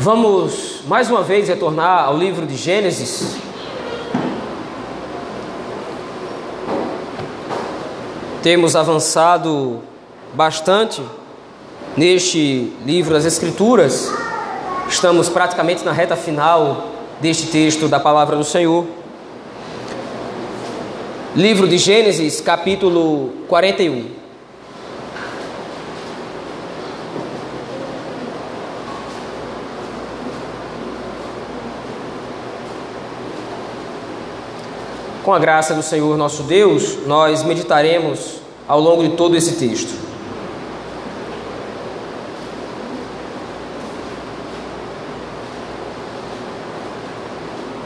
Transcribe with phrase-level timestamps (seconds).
[0.00, 3.36] Vamos mais uma vez retornar ao livro de Gênesis.
[8.40, 9.80] Temos avançado
[10.34, 11.02] bastante
[11.96, 14.08] neste livro das Escrituras.
[14.88, 16.90] Estamos praticamente na reta final
[17.20, 18.86] deste texto da palavra do Senhor.
[21.34, 24.17] Livro de Gênesis, capítulo 41.
[35.28, 39.92] Com a graça do Senhor nosso Deus, nós meditaremos ao longo de todo esse texto.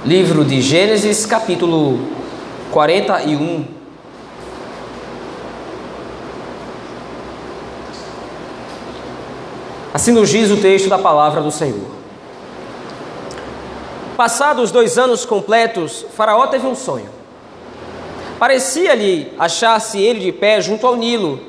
[0.04, 1.98] Livro de Gênesis, capítulo
[2.70, 3.64] 41.
[9.92, 11.90] Assim nos diz o texto da palavra do Senhor.
[14.16, 17.21] Passados dois anos completos, Faraó teve um sonho.
[18.42, 21.40] Parecia-lhe achar-se ele de pé junto ao Nilo.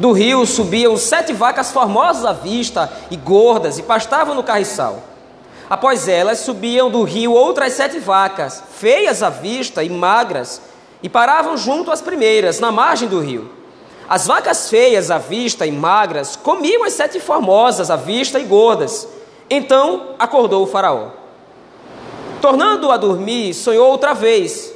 [0.00, 5.00] Do rio subiam sete vacas formosas à vista e gordas e pastavam no carriçal.
[5.70, 10.60] Após elas subiam do rio outras sete vacas, feias à vista e magras,
[11.00, 13.52] e paravam junto às primeiras, na margem do rio.
[14.08, 19.06] As vacas feias à vista e magras comiam as sete formosas à vista e gordas.
[19.48, 21.10] Então acordou o Faraó.
[22.40, 24.73] Tornando a dormir, sonhou outra vez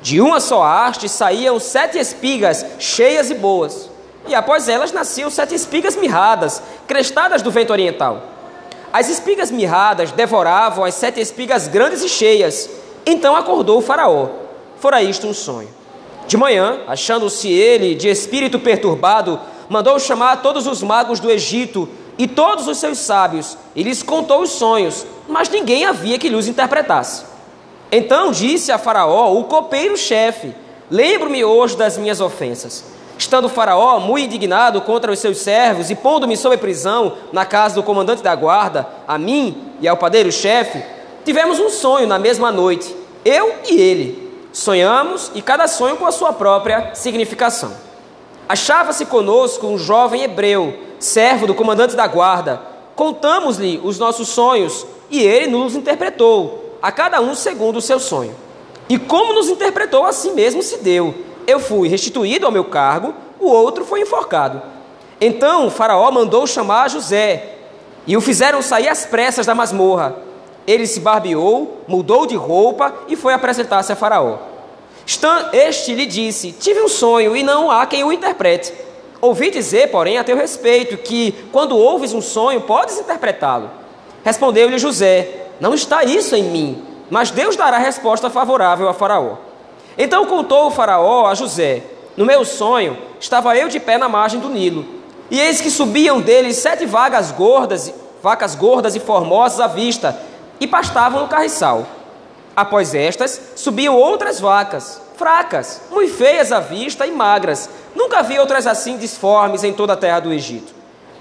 [0.00, 3.90] de uma só haste saíam sete espigas cheias e boas,
[4.26, 8.22] e após elas nasciam sete espigas mirradas, crestadas do vento oriental.
[8.92, 12.70] As espigas mirradas devoravam as sete espigas grandes e cheias.
[13.04, 14.28] Então acordou o Faraó.
[14.78, 15.68] Fora isto um sonho.
[16.26, 22.26] De manhã, achando-se ele de espírito perturbado, mandou chamar todos os magos do Egito e
[22.26, 27.24] todos os seus sábios, e lhes contou os sonhos, mas ninguém havia que lhes interpretasse.
[27.90, 30.54] Então disse a Faraó, o copeiro-chefe:
[30.90, 32.84] Lembro-me hoje das minhas ofensas.
[33.16, 37.82] Estando Faraó muito indignado contra os seus servos e pondo-me sob prisão na casa do
[37.82, 40.84] comandante da guarda, a mim e ao padeiro-chefe,
[41.24, 44.28] tivemos um sonho na mesma noite, eu e ele.
[44.52, 47.72] Sonhamos e cada sonho com a sua própria significação.
[48.48, 52.62] Achava-se conosco um jovem hebreu, servo do comandante da guarda.
[52.94, 58.34] Contamos-lhe os nossos sonhos e ele nos interpretou a cada um segundo o seu sonho.
[58.88, 61.14] E como nos interpretou, assim mesmo se deu.
[61.46, 64.62] Eu fui restituído ao meu cargo, o outro foi enforcado.
[65.20, 67.56] Então o Faraó mandou chamar José,
[68.06, 70.16] e o fizeram sair às pressas da masmorra.
[70.66, 74.38] Ele se barbeou, mudou de roupa e foi apresentar-se a Faraó.
[75.52, 78.72] Este lhe disse: Tive um sonho e não há quem o interprete.
[79.20, 83.70] Ouvi dizer, porém, a teu respeito, que quando ouves um sonho, podes interpretá-lo.
[84.28, 89.36] Respondeu-lhe José: não está isso em mim, mas Deus dará resposta favorável a Faraó.
[89.96, 91.82] Então contou o Faraó a José:
[92.14, 94.84] No meu sonho, estava eu de pé na margem do Nilo,
[95.30, 97.90] e eis que subiam dele sete vagas gordas,
[98.22, 100.20] vacas gordas e formosas à vista,
[100.60, 101.86] e pastavam no carriçal.
[102.54, 107.70] Após estas, subiam outras vacas, fracas, muito feias à vista e magras.
[107.96, 110.77] Nunca vi outras assim disformes em toda a terra do Egito.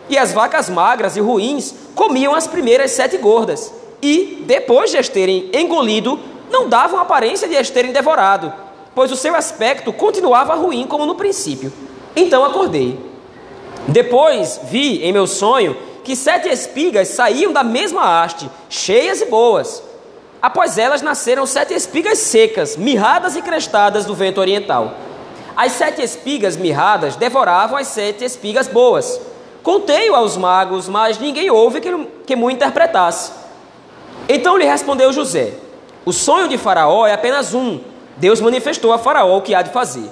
[0.10, 5.10] E as vacas magras e ruins comiam as primeiras sete gordas e, depois de as
[5.10, 6.20] terem engolido,
[6.50, 8.54] não davam aparência de as terem devorado,
[8.96, 11.74] pois o seu aspecto continuava ruim como no princípio.
[12.16, 13.00] Então acordei.
[13.88, 19.84] Depois vi em meu sonho que sete espigas saíam da mesma haste, cheias e boas.
[20.42, 24.94] Após elas nasceram sete espigas secas, mirradas e crestadas do vento oriental.
[25.56, 29.20] As sete espigas mirradas devoravam as sete espigas boas.
[29.68, 31.94] Contei-o aos magos, mas ninguém houve que,
[32.26, 33.34] que me interpretasse.
[34.30, 35.56] Então lhe respondeu José:
[36.06, 37.82] O sonho de Faraó é apenas um.
[38.16, 40.10] Deus manifestou a Faraó o que há de fazer.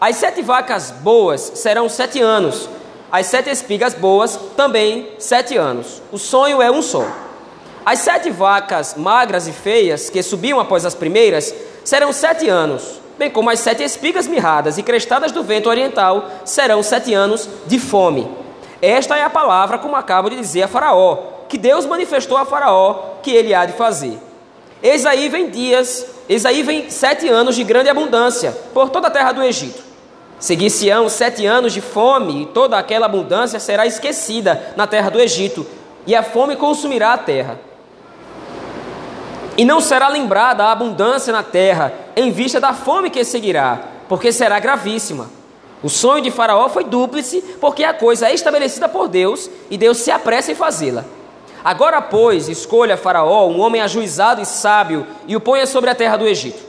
[0.00, 2.68] As sete vacas boas serão sete anos,
[3.10, 6.00] as sete espigas boas também sete anos.
[6.12, 7.04] O sonho é um só.
[7.84, 11.52] As sete vacas magras e feias que subiam após as primeiras
[11.82, 16.80] serão sete anos, bem como as sete espigas mirradas e crestadas do vento oriental serão
[16.80, 18.43] sete anos de fome.
[18.84, 21.16] Esta é a palavra, como acabo de dizer a Faraó,
[21.48, 24.18] que Deus manifestou a Faraó que ele há de fazer.
[24.82, 29.10] Eis aí vem dias, eis aí vem sete anos de grande abundância por toda a
[29.10, 29.82] terra do Egito.
[30.38, 35.66] Seguir-se-ão sete anos de fome, e toda aquela abundância será esquecida na terra do Egito,
[36.06, 37.58] e a fome consumirá a terra.
[39.56, 43.80] E não será lembrada a abundância na terra, em vista da fome que seguirá,
[44.10, 45.30] porque será gravíssima.
[45.84, 49.98] O sonho de Faraó foi dúplice, porque a coisa é estabelecida por Deus, e Deus
[49.98, 51.04] se apressa em fazê-la.
[51.62, 56.16] Agora, pois, escolha Faraó um homem ajuizado e sábio e o ponha sobre a terra
[56.16, 56.62] do Egito.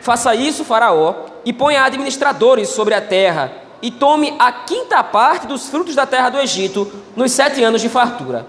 [0.00, 3.52] Faça isso, Faraó, e ponha administradores sobre a terra,
[3.82, 7.90] e tome a quinta parte dos frutos da terra do Egito nos sete anos de
[7.90, 8.46] fartura.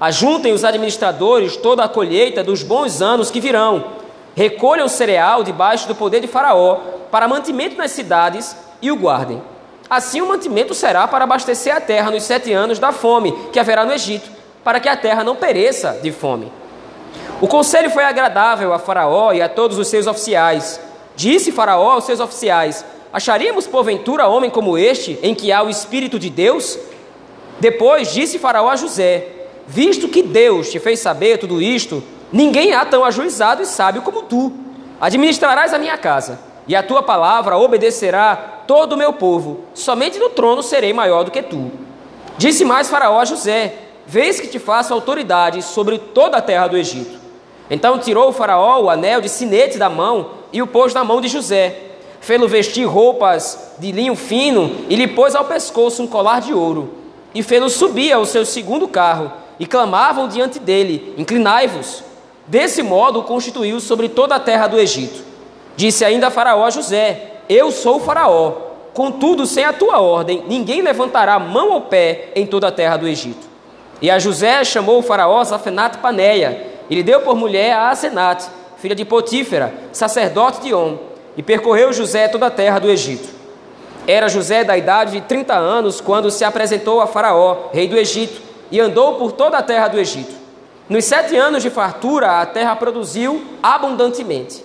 [0.00, 3.84] Ajuntem os administradores toda a colheita dos bons anos que virão.
[4.36, 6.76] Recolham o cereal debaixo do poder de Faraó
[7.10, 9.42] para mantimento nas cidades e o guardem.
[9.88, 13.84] Assim o mantimento será para abastecer a terra nos sete anos da fome que haverá
[13.84, 14.30] no Egito
[14.64, 16.50] para que a terra não pereça de fome.
[17.40, 20.80] O conselho foi agradável a Faraó e a todos os seus oficiais.
[21.14, 26.18] Disse Faraó aos seus oficiais: Acharíamos porventura homem como este, em que há o Espírito
[26.18, 26.78] de Deus?
[27.60, 29.28] Depois disse Faraó a José:
[29.66, 32.02] Visto que Deus te fez saber tudo isto,
[32.32, 34.52] ninguém há tão ajuizado e sábio como tu.
[35.00, 39.60] Administrarás a minha casa, e a tua palavra obedecerá todo o meu povo.
[39.74, 41.70] Somente no trono serei maior do que tu.
[42.36, 43.74] Disse mais Faraó a José:
[44.06, 47.18] vez que te faço autoridade sobre toda a terra do Egito.
[47.70, 51.20] Então tirou o faraó o anel de sinete da mão e o pôs na mão
[51.20, 51.80] de José.
[52.20, 56.94] Fê-lo vestir roupas de linho fino e lhe pôs ao pescoço um colar de ouro.
[57.34, 62.02] E fê-lo subir ao seu segundo carro e clamavam diante dele: Inclinai-vos.
[62.46, 65.24] Desse modo o constituiu sobre toda a terra do Egito.
[65.76, 68.64] Disse ainda Faraó a José: Eu sou Faraó.
[68.94, 73.08] Contudo, sem a tua ordem, ninguém levantará mão ou pé em toda a terra do
[73.08, 73.48] Egito.
[74.00, 78.44] E a José chamou o faraó Zafenat Paneia, e lhe deu por mulher a Asenat,
[78.76, 80.96] filha de Potífera, sacerdote de On,
[81.36, 83.28] e percorreu José toda a terra do Egito.
[84.06, 88.42] Era José da idade de 30 anos quando se apresentou a Faraó, rei do Egito,
[88.70, 90.34] e andou por toda a terra do Egito.
[90.88, 94.63] Nos sete anos de fartura, a terra produziu abundantemente.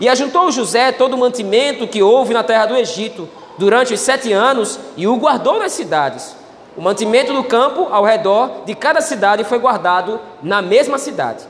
[0.00, 3.28] E ajuntou José todo o mantimento que houve na terra do Egito
[3.58, 6.36] durante os sete anos e o guardou nas cidades.
[6.76, 11.44] O mantimento do campo ao redor de cada cidade foi guardado na mesma cidade.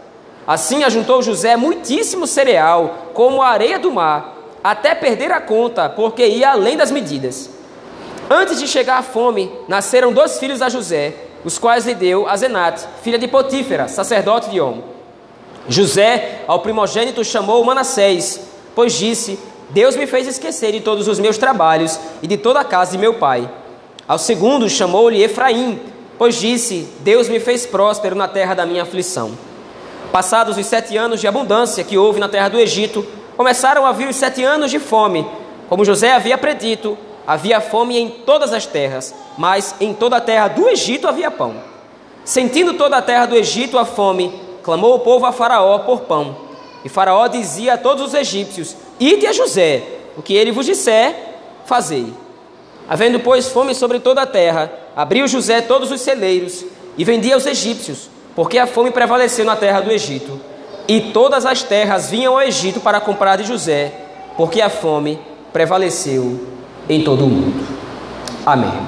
[0.46, 4.34] Assim ajuntou José muitíssimo cereal, como a areia do mar,
[4.64, 7.50] até perder a conta, porque ia além das medidas.
[8.30, 11.14] Antes de chegar a fome, nasceram dois filhos a José,
[11.44, 14.82] os quais lhe deu a Zenate, filha de Potífera, sacerdote de Om.
[15.68, 18.40] José, ao primogênito, chamou Manassés,
[18.74, 19.38] pois disse:
[19.70, 22.98] Deus me fez esquecer de todos os meus trabalhos e de toda a casa de
[22.98, 23.48] meu pai.
[24.06, 25.78] Ao segundo chamou-lhe Efraim,
[26.16, 29.32] pois disse: Deus me fez próspero na terra da minha aflição.
[30.10, 33.06] Passados os sete anos de abundância que houve na terra do Egito,
[33.36, 35.28] começaram a vir os sete anos de fome.
[35.68, 40.48] Como José havia predito, havia fome em todas as terras, mas em toda a terra
[40.48, 41.56] do Egito havia pão.
[42.24, 46.36] Sentindo toda a terra do Egito a fome, clamou o povo a Faraó por pão.
[46.84, 49.82] E Faraó dizia a todos os egípcios: Ide a José,
[50.14, 51.16] o que ele vos disser,
[51.64, 52.12] fazei.
[52.86, 56.66] Havendo, pois, fome sobre toda a terra, abriu José todos os celeiros
[56.98, 60.38] e vendia aos egípcios, porque a fome prevaleceu na terra do Egito.
[60.86, 63.90] E todas as terras vinham ao Egito para comprar de José,
[64.36, 65.18] porque a fome
[65.50, 66.46] prevaleceu
[66.90, 67.66] em todo o mundo.
[68.44, 68.86] Amém.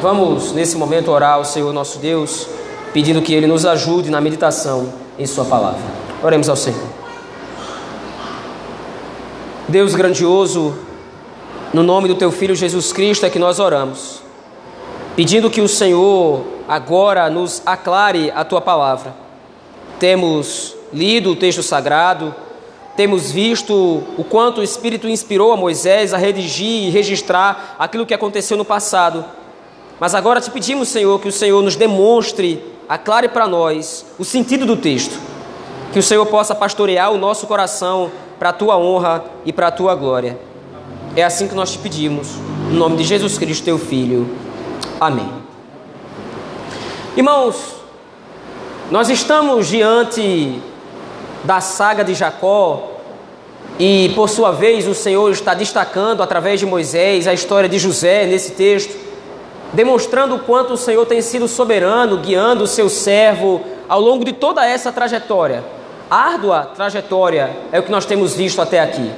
[0.00, 2.46] Vamos, nesse momento, orar ao Senhor nosso Deus,
[2.92, 5.80] pedindo que Ele nos ajude na meditação em Sua palavra.
[6.22, 7.02] Oremos ao Senhor.
[9.68, 10.76] Deus grandioso,
[11.72, 14.20] no nome do teu filho Jesus Cristo é que nós oramos,
[15.16, 19.14] pedindo que o Senhor agora nos aclare a tua palavra.
[19.98, 22.34] Temos lido o texto sagrado,
[22.96, 23.72] temos visto
[24.18, 28.64] o quanto o Espírito inspirou a Moisés a redigir e registrar aquilo que aconteceu no
[28.64, 29.24] passado.
[29.98, 34.66] Mas agora te pedimos, Senhor, que o Senhor nos demonstre, aclare para nós o sentido
[34.66, 35.18] do texto.
[35.94, 39.70] Que o Senhor possa pastorear o nosso coração para a tua honra e para a
[39.70, 40.38] tua glória.
[41.16, 42.28] É assim que nós te pedimos,
[42.70, 44.28] no nome de Jesus Cristo, teu Filho.
[45.00, 45.30] Amém.
[47.16, 47.76] Irmãos,
[48.90, 50.60] nós estamos diante
[51.44, 52.90] da saga de Jacó
[53.78, 58.26] e, por sua vez, o Senhor está destacando através de Moisés a história de José
[58.26, 58.94] nesse texto,
[59.72, 64.32] demonstrando o quanto o Senhor tem sido soberano, guiando o seu servo ao longo de
[64.32, 65.64] toda essa trajetória.
[66.10, 69.10] Árdua trajetória é o que nós temos visto até aqui.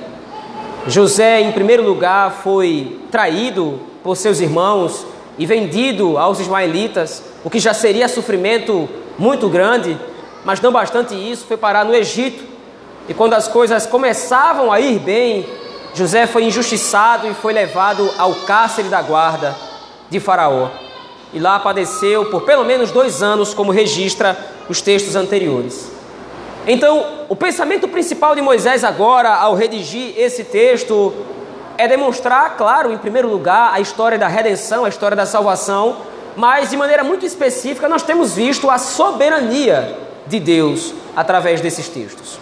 [0.87, 5.05] José, em primeiro lugar, foi traído por seus irmãos
[5.37, 9.99] e vendido aos ismaelitas, o que já seria sofrimento muito grande,
[10.45, 12.45] mas não bastante isso, foi parar no Egito.
[13.09, 15.47] E quando as coisas começavam a ir bem,
[15.95, 19.74] José foi injustiçado e foi levado ao cárcere da guarda
[20.11, 20.69] de Faraó.
[21.33, 24.37] E lá padeceu por pelo menos dois anos, como registra
[24.69, 25.91] os textos anteriores.
[26.67, 31.13] Então, o pensamento principal de Moisés agora, ao redigir esse texto,
[31.77, 35.97] é demonstrar, claro, em primeiro lugar, a história da redenção, a história da salvação,
[36.37, 42.39] mas de maneira muito específica nós temos visto a soberania de Deus através desses textos.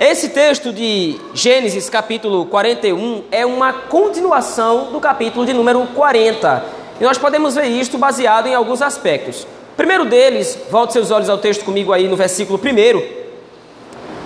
[0.00, 6.64] Esse texto de Gênesis capítulo 41 é uma continuação do capítulo de número 40.
[6.98, 9.46] E nós podemos ver isto baseado em alguns aspectos.
[9.76, 13.02] Primeiro deles, volte seus olhos ao texto comigo aí no versículo 1.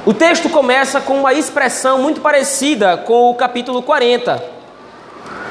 [0.06, 4.44] O texto começa com uma expressão muito parecida com o capítulo 40.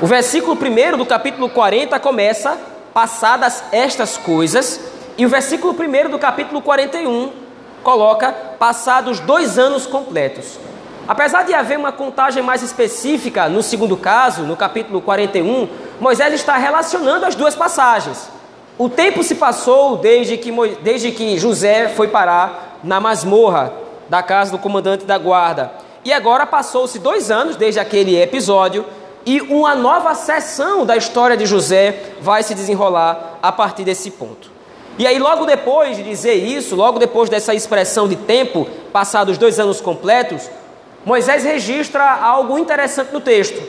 [0.01, 2.57] O versículo 1 do capítulo 40 começa:
[2.93, 4.79] Passadas estas coisas,
[5.17, 7.42] e o versículo 1 do capítulo 41
[7.83, 10.57] coloca passados dois anos completos.
[11.07, 15.67] Apesar de haver uma contagem mais específica no segundo caso, no capítulo 41,
[15.99, 18.29] Moisés está relacionando as duas passagens.
[18.77, 23.73] O tempo se passou desde que, desde que José foi parar na masmorra
[24.09, 25.71] da casa do comandante da guarda.
[26.05, 28.85] E agora passou-se dois anos desde aquele episódio
[29.25, 34.52] e uma nova sessão da história de José vai se desenrolar a partir desse ponto.
[34.97, 39.59] E aí, logo depois de dizer isso, logo depois dessa expressão de tempo, passados dois
[39.59, 40.49] anos completos,
[41.03, 43.61] Moisés registra algo interessante no texto.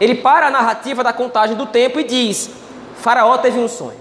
[0.00, 2.50] Ele para a narrativa da contagem do tempo e diz:
[2.96, 4.00] Faraó teve um sonho.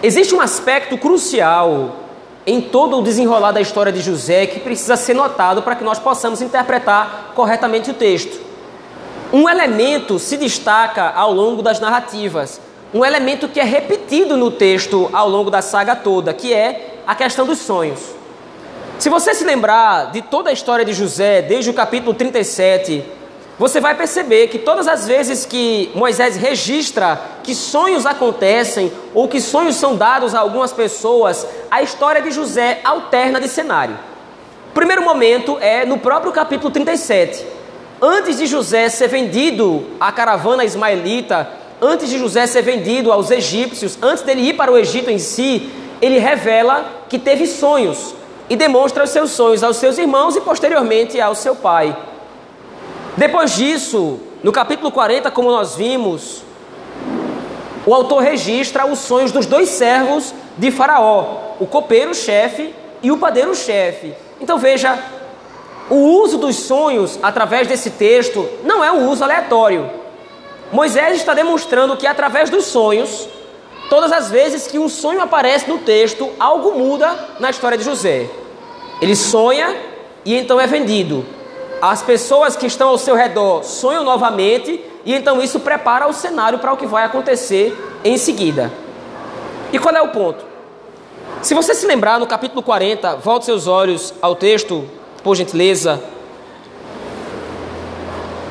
[0.00, 1.96] Existe um aspecto crucial
[2.46, 5.98] em todo o desenrolar da história de José que precisa ser notado para que nós
[5.98, 8.40] possamos interpretar corretamente o texto.
[9.32, 12.60] Um elemento se destaca ao longo das narrativas
[12.92, 17.14] um elemento que é repetido no texto ao longo da saga toda, que é a
[17.14, 18.00] questão dos sonhos.
[18.98, 23.04] Se você se lembrar de toda a história de José, desde o capítulo 37,
[23.58, 29.40] você vai perceber que todas as vezes que Moisés registra que sonhos acontecem ou que
[29.40, 33.98] sonhos são dados a algumas pessoas, a história de José alterna de cenário.
[34.70, 37.44] O primeiro momento é no próprio capítulo 37.
[38.00, 41.48] Antes de José ser vendido à caravana ismaelita
[41.80, 45.70] antes de José ser vendido aos egípcios, antes dele ir para o Egito em si,
[46.00, 48.14] ele revela que teve sonhos
[48.48, 51.96] e demonstra os seus sonhos aos seus irmãos e posteriormente ao seu pai.
[53.16, 56.42] Depois disso, no capítulo 40, como nós vimos,
[57.84, 64.14] o autor registra os sonhos dos dois servos de Faraó, o copeiro-chefe e o padeiro-chefe.
[64.40, 64.98] Então veja,
[65.90, 69.90] o uso dos sonhos através desse texto não é um uso aleatório.
[70.70, 73.28] Moisés está demonstrando que através dos sonhos,
[73.88, 78.28] todas as vezes que um sonho aparece no texto, algo muda na história de José.
[79.00, 79.74] Ele sonha
[80.24, 81.24] e então é vendido.
[81.80, 86.58] As pessoas que estão ao seu redor sonham novamente e então isso prepara o cenário
[86.58, 88.70] para o que vai acontecer em seguida.
[89.72, 90.44] E qual é o ponto?
[91.40, 94.88] Se você se lembrar no capítulo 40, volte seus olhos ao texto,
[95.22, 96.02] por gentileza,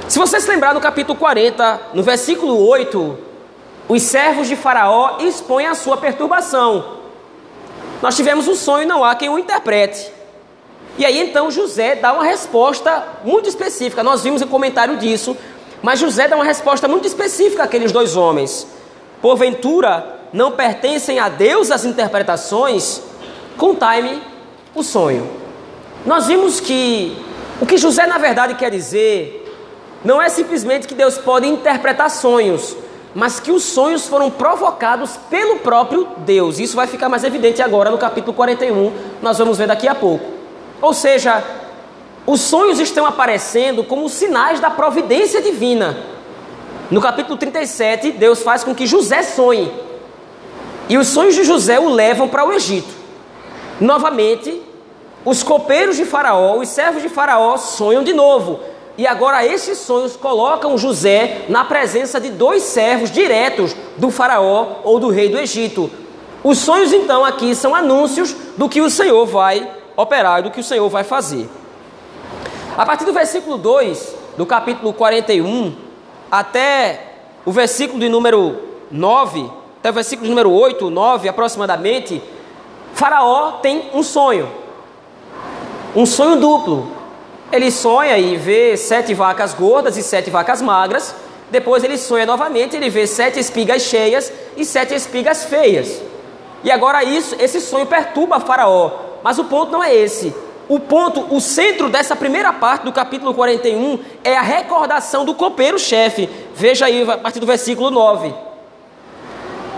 [0.07, 3.17] se você se lembrar no capítulo 40, no versículo 8,
[3.89, 6.97] os servos de Faraó expõem a sua perturbação.
[8.01, 10.11] Nós tivemos um sonho, não há quem o interprete.
[10.97, 14.01] E aí então José dá uma resposta muito específica.
[14.01, 15.35] Nós vimos o comentário disso,
[15.81, 18.65] mas José dá uma resposta muito específica àqueles dois homens.
[19.21, 23.01] Porventura, não pertencem a Deus as interpretações?
[23.57, 24.21] Contai-me
[24.73, 25.29] o sonho.
[26.05, 27.17] Nós vimos que
[27.59, 29.46] o que José na verdade quer dizer
[30.07, 32.77] não é simplesmente que Deus pode interpretar sonhos,
[33.13, 36.59] mas que os sonhos foram provocados pelo próprio Deus.
[36.59, 40.23] Isso vai ficar mais evidente agora no capítulo 41, nós vamos ver daqui a pouco.
[40.81, 41.43] Ou seja,
[42.25, 45.97] os sonhos estão aparecendo como sinais da providência divina.
[46.89, 49.69] No capítulo 37, Deus faz com que José sonhe.
[50.87, 52.95] E os sonhos de José o levam para o Egito.
[53.77, 54.61] Novamente,
[55.25, 58.76] os copeiros de Faraó, os servos de Faraó sonham de novo.
[58.97, 64.99] E agora esses sonhos colocam José na presença de dois servos diretos do faraó ou
[64.99, 65.89] do rei do Egito.
[66.43, 70.63] Os sonhos então aqui são anúncios do que o Senhor vai operar, do que o
[70.63, 71.47] Senhor vai fazer.
[72.75, 75.75] A partir do versículo 2 do capítulo 41
[76.31, 77.13] até
[77.45, 78.57] o versículo de número
[78.91, 79.49] 9,
[79.79, 82.21] até o versículo de número 8, 9 aproximadamente,
[82.93, 84.49] Faraó tem um sonho.
[85.95, 86.96] Um sonho duplo.
[87.51, 91.15] Ele sonha e vê sete vacas gordas e sete vacas magras.
[91.49, 96.01] Depois ele sonha novamente, ele vê sete espigas cheias e sete espigas feias.
[96.63, 98.91] E agora isso, esse sonho perturba Faraó.
[99.23, 100.33] Mas o ponto não é esse.
[100.67, 106.29] O ponto, o centro dessa primeira parte do capítulo 41 é a recordação do copeiro-chefe.
[106.53, 108.33] Veja aí a partir do versículo 9.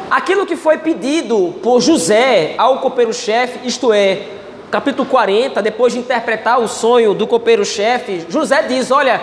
[0.10, 4.39] Aquilo que foi pedido por José ao copeiro-chefe, isto é,
[4.70, 9.22] capítulo 40, depois de interpretar o sonho do copeiro-chefe, José diz: Olha,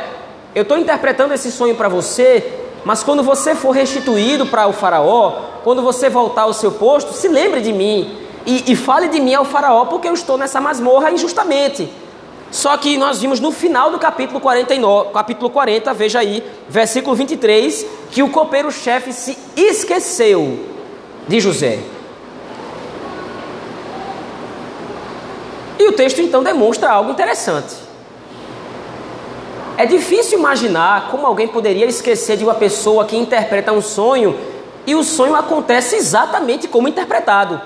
[0.54, 5.40] eu estou interpretando esse sonho para você mas quando você for restituído para o Faraó,
[5.64, 9.34] quando você voltar ao seu posto, se lembre de mim e, e fale de mim
[9.34, 11.90] ao Faraó, porque eu estou nessa masmorra injustamente.
[12.48, 17.84] Só que nós vimos no final do capítulo 49, capítulo 40, veja aí, versículo 23,
[18.12, 20.56] que o copeiro-chefe se esqueceu
[21.26, 21.80] de José.
[25.78, 27.74] E o texto então demonstra algo interessante.
[29.76, 34.38] É difícil imaginar como alguém poderia esquecer de uma pessoa que interpreta um sonho
[34.86, 37.60] e o sonho acontece exatamente como interpretado.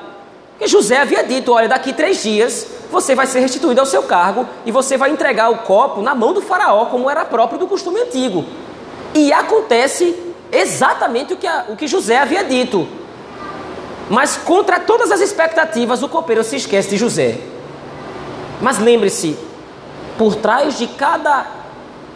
[0.51, 4.45] Porque José havia dito: olha, daqui três dias você vai ser restituído ao seu cargo
[4.67, 8.01] e você vai entregar o copo na mão do faraó, como era próprio do costume
[8.01, 8.45] antigo.
[9.15, 10.17] E acontece
[10.51, 12.89] exatamente o que, a, o que José havia dito.
[14.09, 17.39] Mas contra todas as expectativas, o copeiro se esquece de José.
[18.61, 19.37] Mas lembre-se,
[20.19, 21.47] por trás de cada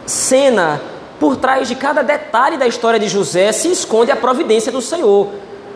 [0.05, 0.81] cena,
[1.19, 5.29] por trás de cada detalhe da história de José, se esconde a providência do Senhor.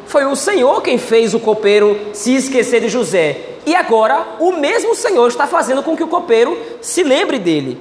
[0.06, 3.46] Foi o Senhor quem fez o copeiro se esquecer de José.
[3.66, 7.80] E agora o mesmo Senhor está fazendo com que o copeiro se lembre dele.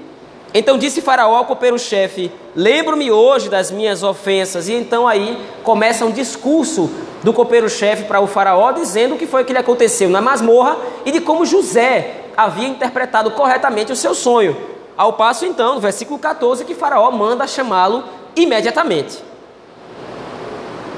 [0.52, 4.68] Então disse Faraó ao copeiro-chefe: Lembro-me hoje das minhas ofensas.
[4.68, 6.90] E então aí começa um discurso
[7.22, 11.10] do copeiro-chefe para o Faraó, dizendo o que foi que lhe aconteceu na masmorra e
[11.10, 14.56] de como José havia interpretado corretamente o seu sonho.
[14.96, 18.04] Ao passo, então, no versículo 14, que Faraó manda chamá-lo
[18.36, 19.24] imediatamente.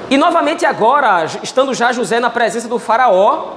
[0.07, 3.53] E novamente agora, estando já José na presença do faraó,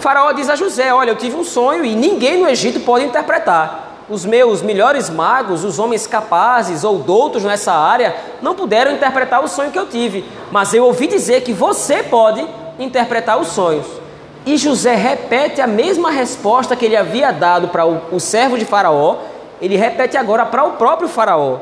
[0.00, 3.88] faraó diz a José: Olha, eu tive um sonho e ninguém no Egito pode interpretar.
[4.08, 9.48] Os meus melhores magos, os homens capazes ou doutos nessa área, não puderam interpretar o
[9.48, 10.24] sonho que eu tive.
[10.50, 12.46] Mas eu ouvi dizer que você pode
[12.78, 13.99] interpretar os sonhos.
[14.46, 18.64] E José repete a mesma resposta que ele havia dado para o, o servo de
[18.64, 19.18] Faraó,
[19.60, 21.58] ele repete agora para o próprio Faraó.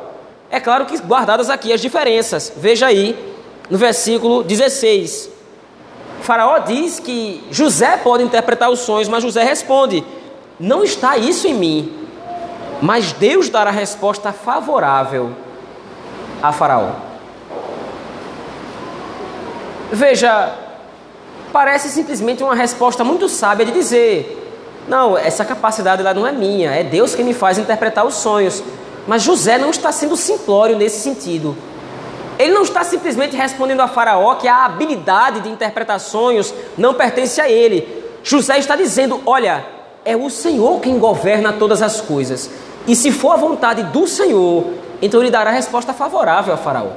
[0.51, 2.53] É claro que guardadas aqui as diferenças.
[2.57, 3.17] Veja aí
[3.69, 5.31] no versículo 16.
[6.21, 10.05] O faraó diz que José pode interpretar os sonhos, mas José responde:
[10.59, 11.99] Não está isso em mim,
[12.81, 15.33] mas Deus dará resposta favorável
[16.43, 16.91] a Faraó.
[19.93, 20.55] Veja,
[21.53, 24.53] parece simplesmente uma resposta muito sábia de dizer:
[24.87, 28.63] Não, essa capacidade lá não é minha, é Deus que me faz interpretar os sonhos.
[29.07, 31.57] Mas José não está sendo simplório nesse sentido.
[32.39, 37.41] Ele não está simplesmente respondendo a Faraó que a habilidade de interpretar sonhos não pertence
[37.41, 38.05] a ele.
[38.23, 39.65] José está dizendo: olha,
[40.05, 42.51] é o Senhor quem governa todas as coisas.
[42.87, 44.65] E se for a vontade do Senhor,
[45.03, 46.93] então ele dará resposta favorável a Faraó.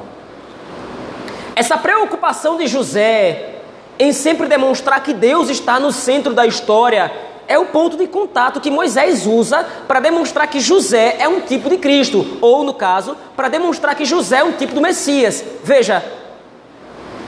[1.55, 3.50] Essa preocupação de José
[3.99, 7.11] em sempre demonstrar que Deus está no centro da história
[7.47, 11.69] é o ponto de contato que Moisés usa para demonstrar que José é um tipo
[11.69, 15.43] de Cristo, ou no caso, para demonstrar que José é um tipo do Messias.
[15.61, 16.01] Veja,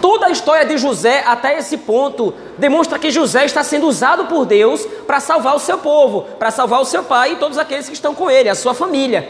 [0.01, 4.45] toda a história de José até esse ponto demonstra que José está sendo usado por
[4.45, 7.93] Deus para salvar o seu povo, para salvar o seu pai e todos aqueles que
[7.95, 9.29] estão com ele, a sua família.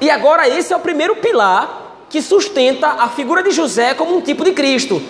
[0.00, 4.20] E agora esse é o primeiro pilar que sustenta a figura de José como um
[4.22, 5.02] tipo de Cristo.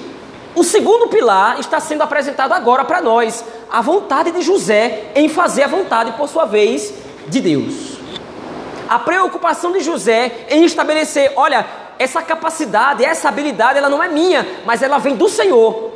[0.57, 5.65] O segundo pilar está sendo apresentado agora para nós, a vontade de José em fazer
[5.65, 6.95] a vontade, por sua vez,
[7.29, 7.99] de Deus.
[8.89, 11.67] A preocupação de José em estabelecer, olha,
[11.99, 15.93] essa capacidade, essa habilidade, ela não é minha, mas ela vem do Senhor.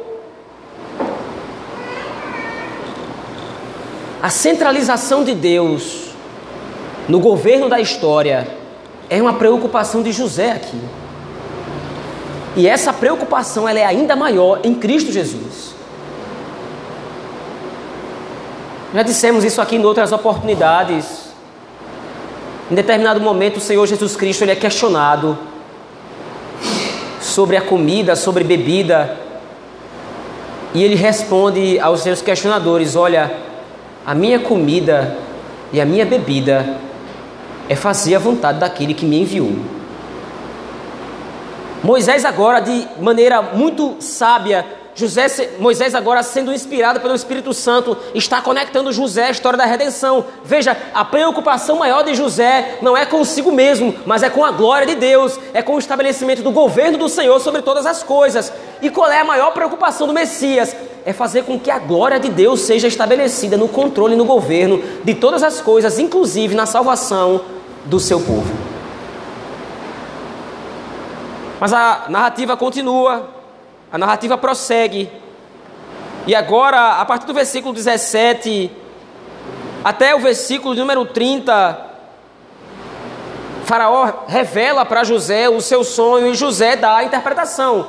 [4.23, 6.11] A centralização de Deus
[7.09, 8.47] no governo da história
[9.09, 10.79] é uma preocupação de José aqui.
[12.57, 15.75] E essa preocupação ela é ainda maior em Cristo Jesus.
[18.93, 21.31] Já dissemos isso aqui em outras oportunidades.
[22.71, 25.39] Em determinado momento, o Senhor Jesus Cristo ele é questionado
[27.21, 29.17] sobre a comida, sobre bebida.
[30.75, 33.33] E ele responde aos seus questionadores: Olha,
[34.05, 35.17] a minha comida
[35.73, 36.77] e a minha bebida
[37.69, 39.80] é fazer a vontade daquele que me enviou.
[41.83, 48.43] Moisés agora, de maneira muito sábia, José, Moisés agora sendo inspirado pelo Espírito Santo, está
[48.43, 50.27] conectando José à história da redenção.
[50.45, 54.87] Veja, a preocupação maior de José não é consigo mesmo, mas é com a glória
[54.87, 58.53] de Deus, é com o estabelecimento do governo do Senhor sobre todas as coisas.
[58.83, 60.77] E qual é a maior preocupação do Messias?
[61.07, 64.83] É fazer com que a glória de Deus seja estabelecida no controle e no governo
[65.03, 67.41] de todas as coisas, inclusive na salvação
[67.87, 68.60] do seu povo.
[71.61, 73.29] Mas a narrativa continua,
[73.93, 75.11] a narrativa prossegue.
[76.27, 78.71] E agora, a partir do versículo 17
[79.85, 81.87] até o versículo número 30,
[83.65, 87.89] Faraó revela para José o seu sonho e José dá a interpretação.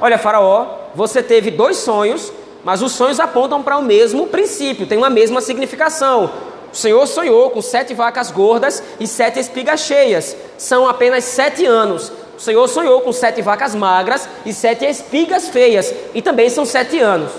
[0.00, 2.32] Olha, Faraó, você teve dois sonhos,
[2.64, 6.30] mas os sonhos apontam para o mesmo princípio, tem uma mesma significação.
[6.72, 10.36] O Senhor sonhou com sete vacas gordas e sete espigas cheias.
[10.56, 12.12] São apenas sete anos.
[12.40, 15.92] O Senhor sonhou com sete vacas magras e sete espigas feias.
[16.14, 17.30] E também são sete anos.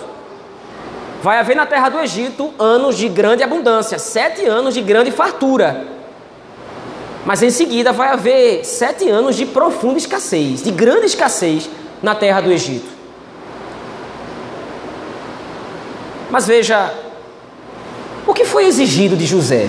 [1.24, 5.88] Vai haver na terra do Egito anos de grande abundância, sete anos de grande fartura.
[7.26, 11.68] Mas em seguida vai haver sete anos de profunda escassez, de grande escassez
[12.04, 12.90] na terra do Egito.
[16.30, 16.94] Mas veja,
[18.28, 19.68] o que foi exigido de José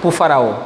[0.00, 0.65] por Faraó?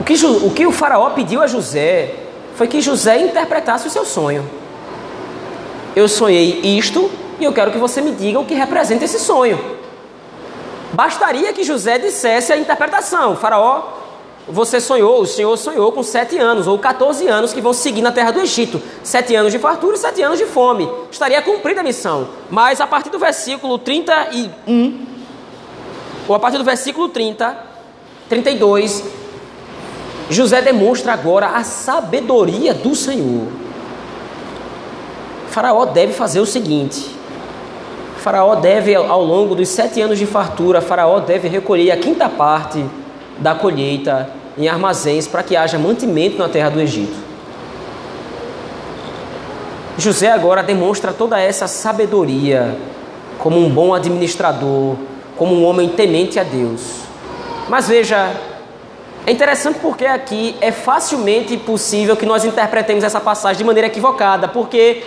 [0.00, 2.14] O que, o que o Faraó pediu a José
[2.56, 4.48] foi que José interpretasse o seu sonho.
[5.94, 9.58] Eu sonhei isto e eu quero que você me diga o que representa esse sonho.
[10.92, 13.36] Bastaria que José dissesse a interpretação.
[13.36, 13.82] Faraó,
[14.46, 18.12] você sonhou, o Senhor sonhou com sete anos ou 14 anos que vão seguir na
[18.12, 18.80] terra do Egito.
[19.02, 20.88] Sete anos de fartura e sete anos de fome.
[21.10, 22.28] Estaria cumprida a missão.
[22.50, 25.06] Mas a partir do versículo 31,
[26.28, 27.56] ou a partir do versículo 30,
[28.28, 29.02] 32,
[30.30, 33.48] José demonstra agora a sabedoria do Senhor.
[35.48, 37.14] Faraó deve fazer o seguinte:
[38.18, 42.84] Faraó deve, ao longo dos sete anos de fartura, Faraó deve recolher a quinta parte
[43.38, 47.16] da colheita em armazéns para que haja mantimento na terra do Egito.
[49.98, 52.76] José agora demonstra toda essa sabedoria
[53.38, 54.96] como um bom administrador,
[55.36, 57.02] como um homem temente a Deus.
[57.68, 58.32] Mas veja,
[59.26, 64.48] é interessante porque aqui é facilmente possível que nós interpretemos essa passagem de maneira equivocada,
[64.48, 65.02] porque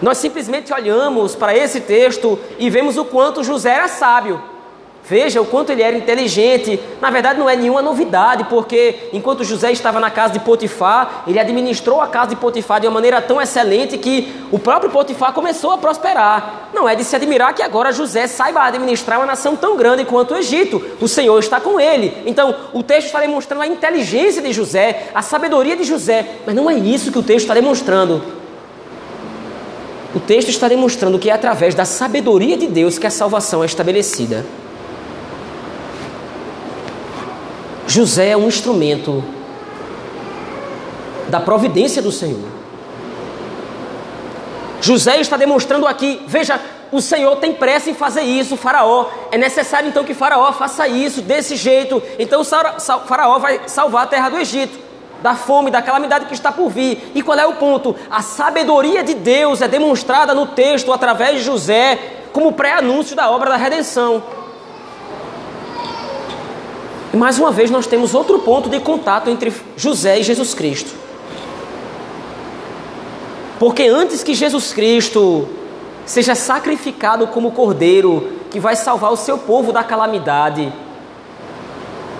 [0.00, 4.53] nós simplesmente olhamos para esse texto e vemos o quanto José era sábio.
[5.06, 6.80] Veja o quanto ele era inteligente.
[6.98, 11.38] Na verdade, não é nenhuma novidade, porque enquanto José estava na casa de Potifar, ele
[11.38, 15.72] administrou a casa de Potifar de uma maneira tão excelente que o próprio Potifar começou
[15.72, 16.70] a prosperar.
[16.72, 20.32] Não é de se admirar que agora José saiba administrar uma nação tão grande quanto
[20.32, 20.82] o Egito.
[20.98, 22.22] O Senhor está com ele.
[22.24, 26.70] Então, o texto está demonstrando a inteligência de José, a sabedoria de José, mas não
[26.70, 28.22] é isso que o texto está demonstrando.
[30.14, 33.66] O texto está demonstrando que é através da sabedoria de Deus que a salvação é
[33.66, 34.46] estabelecida.
[37.86, 39.22] José é um instrumento
[41.28, 42.48] da providência do Senhor.
[44.80, 46.60] José está demonstrando aqui, veja,
[46.92, 49.06] o Senhor tem pressa em fazer isso, Faraó.
[49.32, 52.02] É necessário então que Faraó faça isso desse jeito.
[52.18, 52.42] Então
[53.06, 54.84] Faraó vai salvar a terra do Egito
[55.24, 57.10] da fome, da calamidade que está por vir.
[57.14, 57.96] E qual é o ponto?
[58.10, 61.98] A sabedoria de Deus é demonstrada no texto através de José
[62.30, 64.22] como pré-anúncio da obra da redenção.
[67.14, 70.90] E mais uma vez nós temos outro ponto de contato entre José e Jesus Cristo.
[73.56, 75.48] Porque antes que Jesus Cristo
[76.04, 80.72] seja sacrificado como cordeiro que vai salvar o seu povo da calamidade,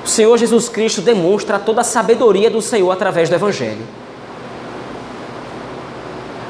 [0.05, 3.85] o Senhor Jesus Cristo demonstra toda a sabedoria do Senhor através do Evangelho.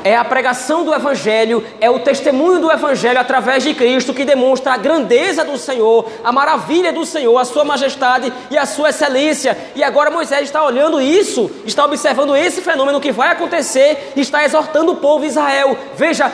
[0.05, 4.75] É a pregação do Evangelho, é o testemunho do Evangelho através de Cristo que demonstra
[4.75, 9.57] a grandeza do Senhor, a maravilha do Senhor, a sua majestade e a sua excelência.
[9.75, 14.45] E agora Moisés está olhando isso, está observando esse fenômeno que vai acontecer e está
[14.45, 15.75] exortando o povo de Israel.
[15.97, 16.31] Veja,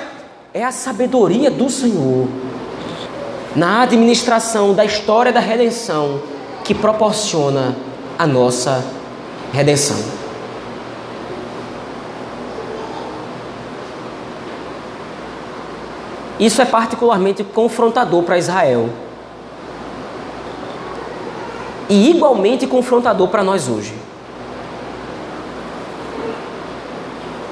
[0.52, 2.26] é a sabedoria do Senhor
[3.54, 6.20] na administração da história da redenção
[6.64, 7.76] que proporciona
[8.18, 8.85] a nossa
[9.52, 10.19] redenção.
[16.40, 18.88] Isso é particularmente confrontador para Israel.
[21.88, 23.94] E igualmente confrontador para nós hoje.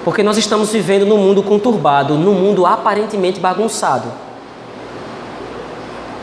[0.04, 4.10] Porque nós estamos vivendo num mundo conturbado, num mundo aparentemente bagunçado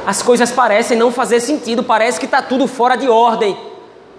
[0.06, 3.58] as coisas parecem não fazer sentido, parece que está tudo fora de ordem.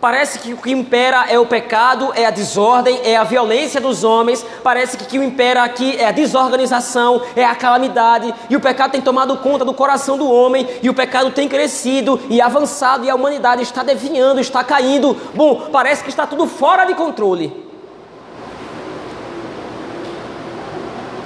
[0.06, 4.04] Parece que o que impera é o pecado, é a desordem, é a violência dos
[4.04, 4.46] homens.
[4.62, 8.32] Parece que o que impera aqui é a desorganização, é a calamidade.
[8.48, 10.64] E o pecado tem tomado conta do coração do homem.
[10.80, 13.04] E o pecado tem crescido e avançado.
[13.04, 15.16] E a humanidade está definhando, está caindo.
[15.34, 17.66] Bom, parece que está tudo fora de controle.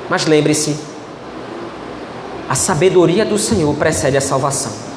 [0.08, 0.74] Mas lembre-se,
[2.48, 4.89] a sabedoria do Senhor precede a salvação.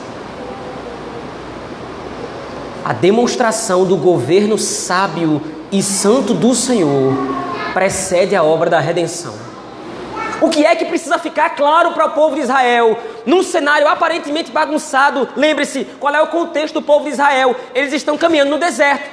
[2.85, 5.41] A demonstração do governo sábio
[5.71, 7.13] e santo do Senhor
[7.73, 9.33] precede a obra da redenção.
[10.41, 12.99] O que é que precisa ficar claro para o povo de Israel?
[13.25, 17.55] Num cenário aparentemente bagunçado, lembre-se, qual é o contexto do povo de Israel?
[17.73, 19.09] Eles estão caminhando no deserto.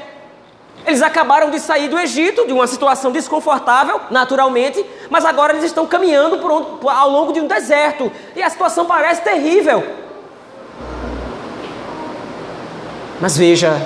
[0.85, 5.87] Eles acabaram de sair do Egito, de uma situação desconfortável, naturalmente, mas agora eles estão
[5.87, 8.11] caminhando por um, ao longo de um deserto.
[8.35, 10.00] E a situação parece terrível.
[13.21, 13.81] Mas veja,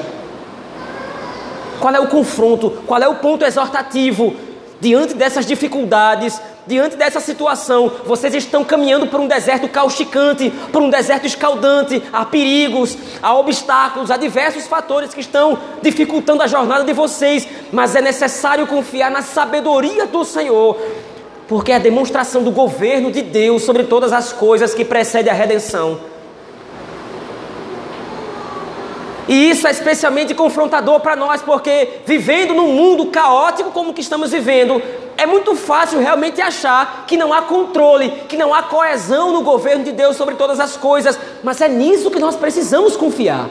[1.80, 4.34] qual é o confronto, qual é o ponto exortativo
[4.80, 10.88] diante dessas dificuldades, diante dessa situação, vocês estão caminhando por um deserto causticante, por um
[10.88, 16.92] deserto escaldante, há perigos, há obstáculos, há diversos fatores que estão dificultando a jornada de
[16.92, 20.78] vocês, mas é necessário confiar na sabedoria do Senhor,
[21.48, 25.34] porque é a demonstração do governo de Deus sobre todas as coisas que precede a
[25.34, 26.13] redenção.
[29.26, 34.30] E isso é especialmente confrontador para nós, porque vivendo num mundo caótico como que estamos
[34.30, 34.82] vivendo,
[35.16, 39.84] é muito fácil realmente achar que não há controle, que não há coesão no governo
[39.84, 43.48] de Deus sobre todas as coisas, mas é nisso que nós precisamos confiar.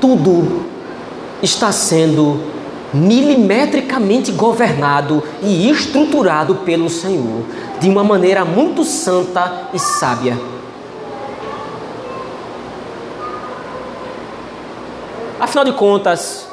[0.00, 0.66] Tudo
[1.42, 2.42] está sendo
[2.92, 7.42] milimetricamente governado e estruturado pelo Senhor
[7.80, 10.38] de uma maneira muito santa e sábia.
[15.40, 16.46] Afinal de contas,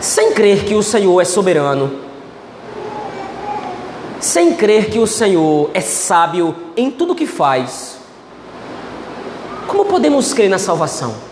[0.00, 2.00] sem crer que o Senhor é soberano,
[4.18, 7.98] sem crer que o Senhor é sábio em tudo que faz,
[9.68, 11.31] como podemos crer na salvação?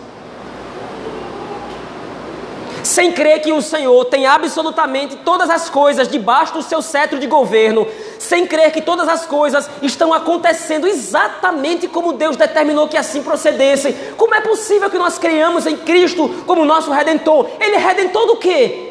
[2.91, 7.25] Sem crer que o Senhor tem absolutamente todas as coisas debaixo do seu cetro de
[7.25, 7.87] governo,
[8.19, 13.95] sem crer que todas as coisas estão acontecendo exatamente como Deus determinou que assim procedessem.
[14.17, 17.49] Como é possível que nós criamos em Cristo como nosso redentor?
[17.61, 18.89] Ele é redentor do quê?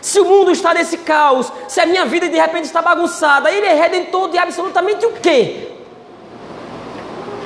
[0.00, 3.66] Se o mundo está nesse caos, se a minha vida de repente está bagunçada, ele
[3.66, 5.68] é redentor de absolutamente o quê?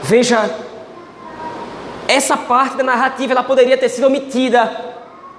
[0.03, 0.51] Veja,
[2.07, 4.96] essa parte da narrativa ela poderia ter sido omitida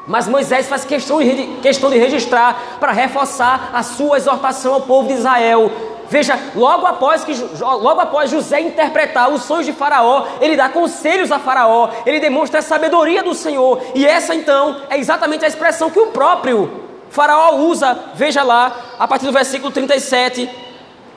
[0.07, 5.09] mas Moisés faz questão de, questão de registrar para reforçar a sua exortação ao povo
[5.09, 5.69] de Israel.
[6.09, 11.29] Veja, logo após, que, logo após José interpretar os sonhos de Faraó, ele dá conselhos
[11.29, 15.89] a Faraó, ele demonstra a sabedoria do Senhor, e essa então é exatamente a expressão
[15.89, 20.49] que o próprio Faraó usa, veja lá, a partir do versículo 37.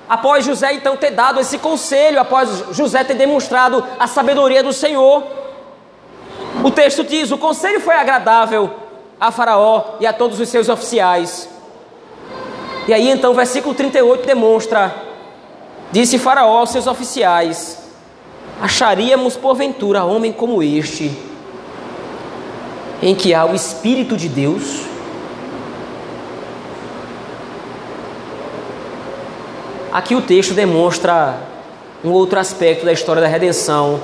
[0.08, 5.22] Após José então ter dado esse conselho, após José ter demonstrado a sabedoria do Senhor,
[6.62, 8.70] o texto diz: o conselho foi agradável
[9.20, 11.48] a Faraó e a todos os seus oficiais.
[12.88, 14.94] E aí então o versículo 38 demonstra:
[15.92, 17.78] Disse Faraó aos seus oficiais:
[18.60, 21.10] Acharíamos porventura homem como este,
[23.02, 24.82] em que há o Espírito de Deus?
[29.92, 31.36] Aqui o texto demonstra
[32.04, 34.00] um outro aspecto da história da redenção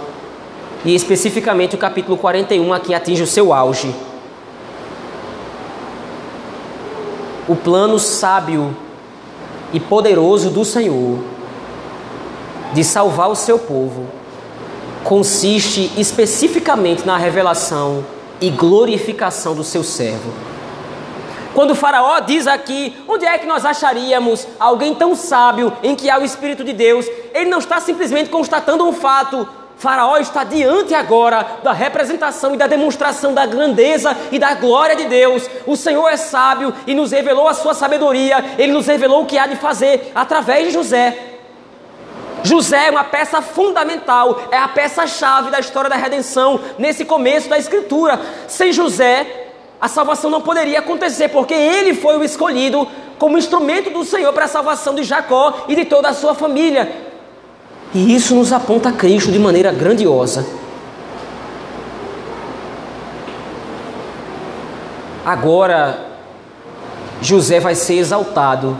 [0.86, 3.92] e especificamente o capítulo 41 aqui atinge o seu auge.
[7.48, 8.74] O plano sábio
[9.72, 11.18] e poderoso do Senhor
[12.72, 14.06] de salvar o seu povo
[15.02, 18.04] consiste especificamente na revelação
[18.40, 20.32] e glorificação do seu servo.
[21.52, 26.10] Quando o Faraó diz aqui, onde é que nós acharíamos alguém tão sábio em que
[26.10, 27.06] há o Espírito de Deus?
[27.32, 29.48] Ele não está simplesmente constatando um fato,
[29.86, 35.04] Faraó está diante agora da representação e da demonstração da grandeza e da glória de
[35.04, 35.48] Deus.
[35.64, 39.38] O Senhor é sábio e nos revelou a sua sabedoria, ele nos revelou o que
[39.38, 41.16] há de fazer através de José.
[42.42, 47.56] José é uma peça fundamental, é a peça-chave da história da redenção nesse começo da
[47.56, 48.20] Escritura.
[48.48, 52.88] Sem José, a salvação não poderia acontecer, porque ele foi o escolhido
[53.20, 57.05] como instrumento do Senhor para a salvação de Jacó e de toda a sua família.
[57.94, 60.46] E isso nos aponta a Cristo de maneira grandiosa.
[65.24, 66.06] Agora,
[67.20, 68.76] José vai ser exaltado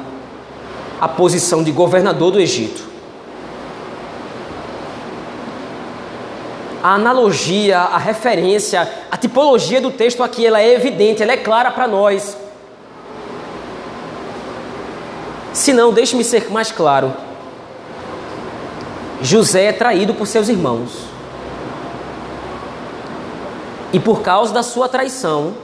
[1.01, 2.85] à posição de governador do Egito.
[6.83, 11.73] A analogia, a referência, a tipologia do texto aqui, ela é evidente, ela é clara
[11.73, 12.37] para nós.
[15.53, 17.13] Se não, deixe-me ser mais claro.
[19.23, 21.07] José é traído por seus irmãos.
[23.93, 25.55] E por causa da sua traição,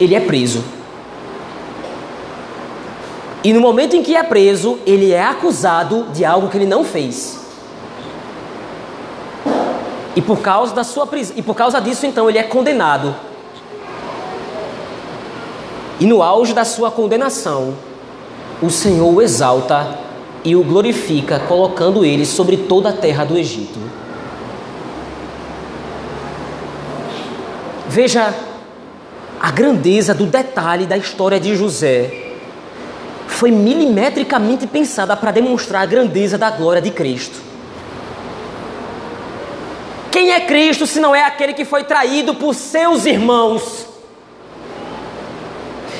[0.00, 0.62] ele é preso.
[3.42, 6.84] E no momento em que é preso, ele é acusado de algo que ele não
[6.84, 7.40] fez.
[10.14, 11.32] E por causa da sua pris...
[11.36, 13.14] e por causa disso então ele é condenado.
[15.98, 17.74] E no auge da sua condenação,
[18.62, 20.05] o Senhor o exalta
[20.46, 23.80] e o glorifica, colocando ele sobre toda a terra do Egito.
[27.88, 28.32] Veja
[29.40, 32.34] a grandeza do detalhe da história de José.
[33.26, 37.40] Foi milimetricamente pensada para demonstrar a grandeza da glória de Cristo.
[40.12, 43.84] Quem é Cristo se não é aquele que foi traído por seus irmãos?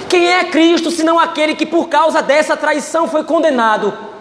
[0.08, 4.14] Quem é Cristo se não aquele que por causa dessa traição foi condenado?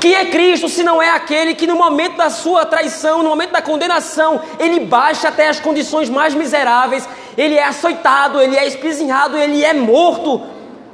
[0.00, 3.52] Quem é Cristo se não é aquele que no momento da sua traição, no momento
[3.52, 9.36] da condenação, ele baixa até as condições mais miseráveis, ele é açoitado, ele é espizinhado,
[9.36, 10.42] ele é morto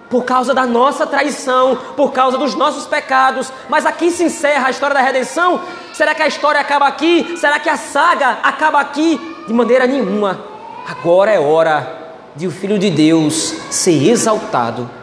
[0.09, 3.51] por causa da nossa traição, por causa dos nossos pecados.
[3.69, 5.61] Mas aqui se encerra a história da redenção.
[5.95, 7.35] Será que a história acaba aqui?
[7.39, 9.19] Será que a saga acaba aqui?
[9.47, 10.39] De maneira nenhuma.
[10.87, 15.02] Agora é hora de o Filho de Deus ser exaltado.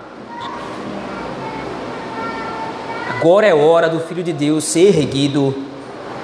[3.19, 5.53] Agora é hora do Filho de Deus ser erguido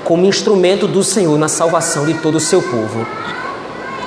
[0.06, 3.06] como instrumento do Senhor na salvação de todo o seu povo.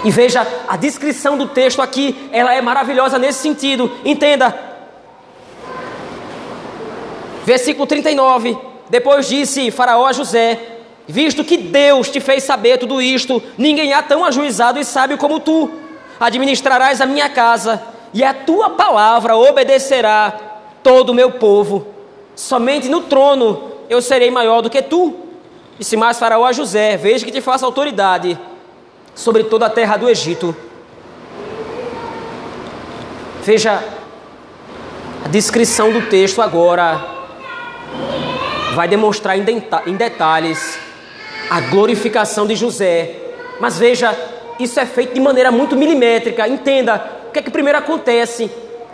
[0.02, 3.92] E veja, a descrição do texto aqui, ela é maravilhosa nesse sentido.
[4.06, 4.68] Entenda,
[7.44, 8.56] Versículo 39.
[8.88, 10.58] Depois disse Faraó a José:
[11.06, 15.40] Visto que Deus te fez saber tudo isto, ninguém há tão ajuizado e sábio como
[15.40, 15.70] tu.
[16.18, 17.82] Administrarás a minha casa,
[18.14, 20.32] e a tua palavra obedecerá
[20.82, 21.97] todo o meu povo.
[22.38, 25.12] Somente no trono eu serei maior do que tu.
[25.76, 28.38] Disse mais Faraó a José: Veja que te faço autoridade
[29.12, 30.54] sobre toda a terra do Egito.
[33.42, 33.82] Veja
[35.24, 37.04] a descrição do texto agora
[38.76, 40.78] vai demonstrar em detalhes
[41.50, 43.16] a glorificação de José.
[43.58, 44.16] Mas veja,
[44.60, 46.46] isso é feito de maneira muito milimétrica.
[46.46, 48.48] Entenda o que é que primeiro acontece.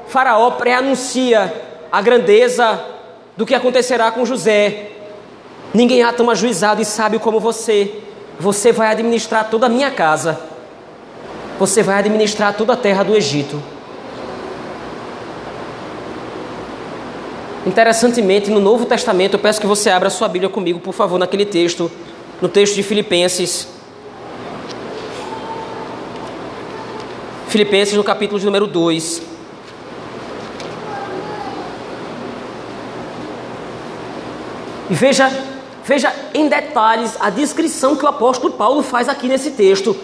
[0.07, 1.52] Faraó pré-anuncia
[1.92, 2.93] a grandeza
[3.37, 4.90] do que acontecerá com José.
[5.73, 8.01] Ninguém há tão ajuizado e sábio como você.
[8.38, 10.40] Você vai administrar toda a minha casa.
[11.59, 13.62] Você vai administrar toda a terra do Egito.
[17.66, 21.47] Interessantemente, no Novo Testamento, eu peço que você abra sua Bíblia comigo, por favor, naquele
[21.47, 21.90] texto,
[22.40, 23.68] no texto de Filipenses.
[27.49, 29.34] Filipenses, no capítulo de número 2.
[34.90, 35.31] E veja,
[35.85, 39.97] veja em detalhes a descrição que o apóstolo Paulo faz aqui nesse texto.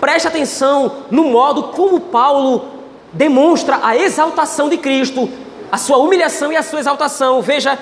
[0.00, 2.66] Preste atenção no modo como Paulo
[3.12, 5.28] demonstra a exaltação de Cristo
[5.74, 7.42] a sua humilhação e a sua exaltação.
[7.42, 7.76] Veja,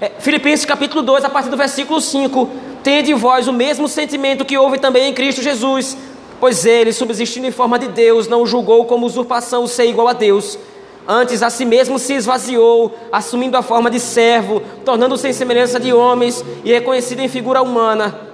[0.00, 2.50] é, Filipenses capítulo 2, a partir do versículo 5.
[2.82, 5.96] Tende em vós o mesmo sentimento que houve também em Cristo Jesus,
[6.40, 10.58] pois ele, subsistindo em forma de Deus, não julgou como usurpação ser igual a Deus.
[11.06, 15.92] Antes a si mesmo se esvaziou, assumindo a forma de servo, tornando-se em semelhança de
[15.92, 18.30] homens e reconhecido em figura humana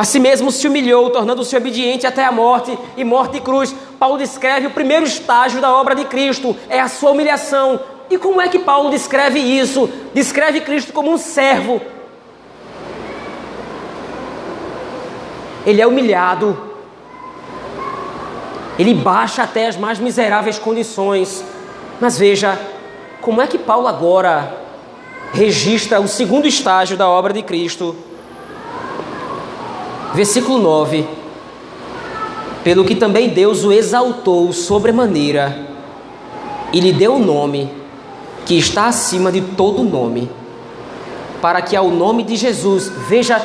[0.00, 3.76] a si mesmo se humilhou, tornando-se obediente até a morte e morte de cruz.
[3.98, 7.78] Paulo descreve o primeiro estágio da obra de Cristo, é a sua humilhação.
[8.08, 9.90] E como é que Paulo descreve isso?
[10.14, 11.82] Descreve Cristo como um servo.
[15.66, 16.58] Ele é humilhado.
[18.78, 21.44] Ele baixa até as mais miseráveis condições.
[22.00, 22.58] Mas veja,
[23.20, 24.59] como é que Paulo agora
[25.32, 27.94] registra o segundo estágio da obra de Cristo?
[30.14, 31.06] Versículo 9:
[32.64, 35.66] Pelo que também Deus o exaltou sobremaneira
[36.72, 37.70] e lhe deu o nome
[38.44, 40.30] que está acima de todo nome,
[41.40, 43.40] para que ao nome de Jesus, veja,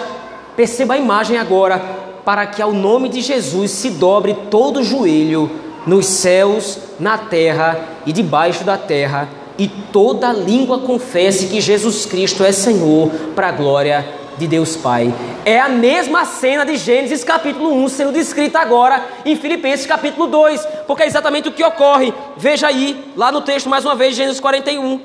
[0.56, 1.80] perceba a imagem agora,
[2.24, 5.50] para que ao nome de Jesus se dobre todo o joelho
[5.86, 12.44] nos céus, na terra e debaixo da terra, e toda língua confesse que Jesus Cristo
[12.44, 14.06] é Senhor, para a glória
[14.38, 15.14] de Deus Pai.
[15.46, 20.66] É a mesma cena de Gênesis capítulo 1 sendo descrita agora em Filipenses capítulo 2,
[20.88, 22.14] porque é exatamente o que ocorre.
[22.36, 25.00] Veja aí, lá no texto mais uma vez, Gênesis 41.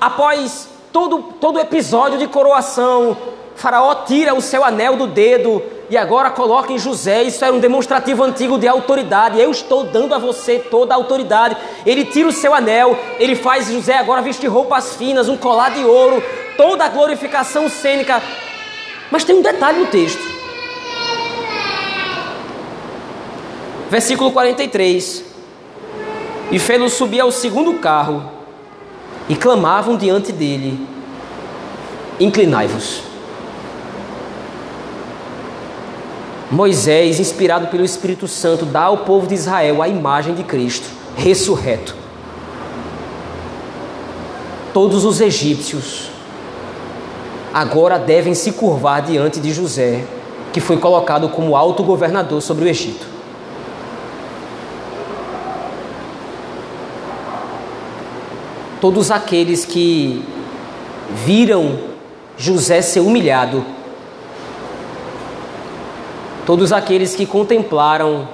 [0.00, 3.16] Após todo todo episódio de coroação,
[3.54, 7.22] Faraó tira o seu anel do dedo e agora coloca em José.
[7.22, 9.40] Isso era um demonstrativo antigo de autoridade.
[9.40, 11.56] Eu estou dando a você toda a autoridade.
[11.84, 15.84] Ele tira o seu anel, ele faz José agora vestir roupas finas, um colar de
[15.84, 16.22] ouro,
[16.56, 18.22] toda a glorificação cênica.
[19.10, 20.22] Mas tem um detalhe no texto.
[23.90, 25.24] Versículo 43.
[26.50, 28.30] E fê-lo subir ao segundo carro
[29.28, 30.86] e clamavam diante dele:
[32.18, 33.13] Inclinai-vos.
[36.54, 41.96] Moisés, inspirado pelo Espírito Santo, dá ao povo de Israel a imagem de Cristo ressurreto.
[44.72, 46.10] Todos os egípcios
[47.52, 50.04] agora devem se curvar diante de José,
[50.52, 53.04] que foi colocado como alto governador sobre o Egito.
[58.80, 60.24] Todos aqueles que
[61.24, 61.78] viram
[62.36, 63.73] José ser humilhado
[66.46, 68.28] todos aqueles que contemplaram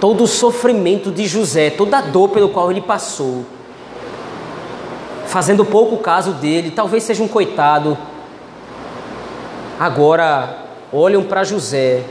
[0.00, 3.44] todo o sofrimento de José, toda a dor pelo qual ele passou,
[5.26, 7.96] fazendo pouco caso dele, talvez seja um coitado,
[9.78, 10.58] agora
[10.92, 12.02] olham para José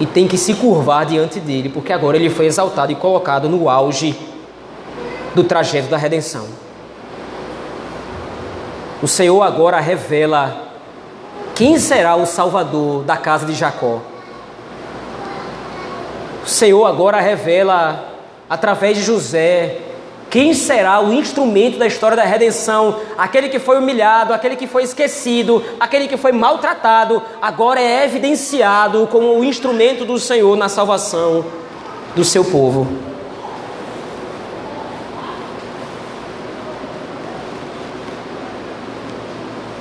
[0.00, 3.68] e tem que se curvar diante dele, porque agora ele foi exaltado e colocado no
[3.68, 4.16] auge
[5.34, 6.46] do trajeto da redenção.
[9.02, 10.61] O Senhor agora revela
[11.54, 14.00] quem será o Salvador da casa de Jacó?
[16.44, 18.04] O Senhor agora revela,
[18.48, 19.78] através de José,
[20.32, 22.98] quem será o instrumento da história da redenção?
[23.18, 29.06] Aquele que foi humilhado, aquele que foi esquecido, aquele que foi maltratado, agora é evidenciado
[29.08, 31.44] como o instrumento do Senhor na salvação
[32.16, 32.88] do seu povo.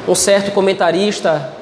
[0.05, 1.60] Um certo comentarista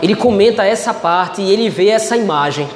[0.00, 2.68] ele comenta essa parte e ele vê essa imagem.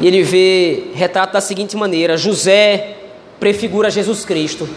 [0.00, 2.96] E ele vê, retrato da seguinte maneira: José
[3.38, 4.68] prefigura Jesus Cristo,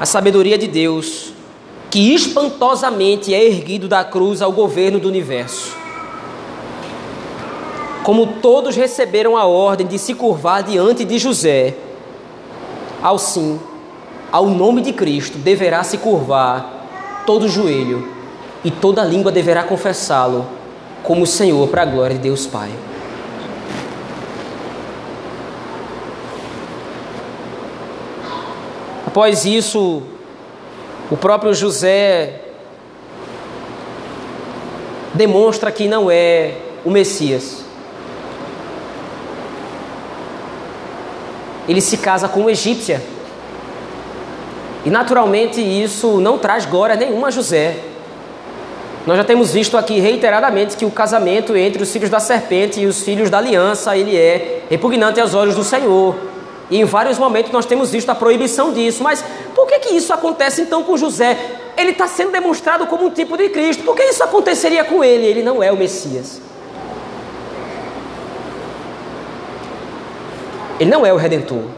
[0.00, 1.32] a sabedoria de Deus,
[1.90, 5.76] que espantosamente é erguido da cruz ao governo do universo.
[8.02, 11.74] Como todos receberam a ordem de se curvar diante de José,
[13.02, 13.58] ao sim,
[14.32, 18.17] ao nome de Cristo deverá se curvar todo joelho
[18.64, 20.46] e toda língua deverá confessá-lo
[21.02, 22.70] como Senhor para a glória de Deus Pai.
[29.06, 30.02] Após isso,
[31.10, 32.42] o próprio José
[35.14, 36.54] demonstra que não é
[36.84, 37.64] o Messias.
[41.66, 43.02] Ele se casa com uma egípcia.
[44.84, 47.87] E naturalmente isso não traz glória nenhuma a José.
[49.06, 52.86] Nós já temos visto aqui reiteradamente que o casamento entre os filhos da serpente e
[52.86, 56.14] os filhos da aliança, ele é repugnante aos olhos do Senhor.
[56.70, 59.02] E em vários momentos nós temos visto a proibição disso.
[59.02, 59.24] Mas
[59.54, 61.38] por que, que isso acontece então com José?
[61.76, 63.84] Ele está sendo demonstrado como um tipo de Cristo.
[63.84, 65.24] Por que isso aconteceria com ele?
[65.24, 66.40] Ele não é o Messias.
[70.78, 71.77] Ele não é o Redentor.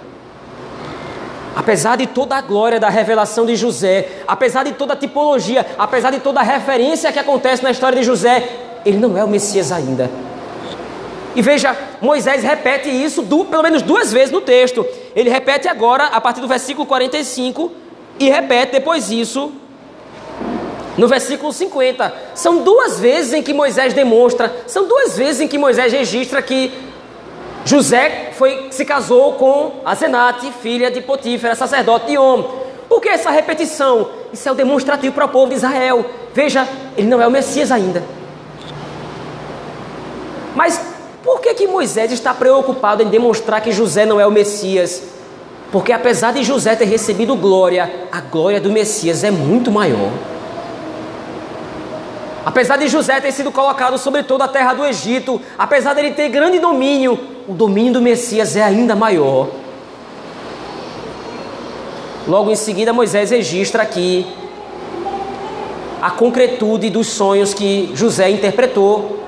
[1.55, 6.11] Apesar de toda a glória da revelação de José, apesar de toda a tipologia, apesar
[6.11, 8.49] de toda a referência que acontece na história de José,
[8.85, 10.11] ele não é o Messias ainda.
[11.35, 14.87] E veja, Moisés repete isso do, pelo menos duas vezes no texto.
[15.15, 17.71] Ele repete agora, a partir do versículo 45,
[18.19, 19.53] e repete depois disso
[20.97, 22.13] no versículo 50.
[22.35, 26.73] São duas vezes em que Moisés demonstra, são duas vezes em que Moisés registra que
[27.65, 32.43] José foi, se casou com Azenate, filha de Potífera, sacerdote de Om.
[32.89, 34.09] Por que essa repetição?
[34.33, 36.05] Isso é o demonstrativo para o povo de Israel.
[36.35, 38.03] Veja, ele não é o Messias ainda.
[40.55, 40.81] Mas
[41.23, 45.03] por que, que Moisés está preocupado em demonstrar que José não é o Messias?
[45.71, 50.11] Porque apesar de José ter recebido glória, a glória do Messias é muito maior.
[52.45, 56.13] Apesar de José ter sido colocado sobre toda a terra do Egito, apesar de ele
[56.13, 59.49] ter grande domínio, o domínio do Messias é ainda maior.
[62.27, 64.27] Logo em seguida, Moisés registra aqui
[66.01, 69.19] a concretude dos sonhos que José interpretou.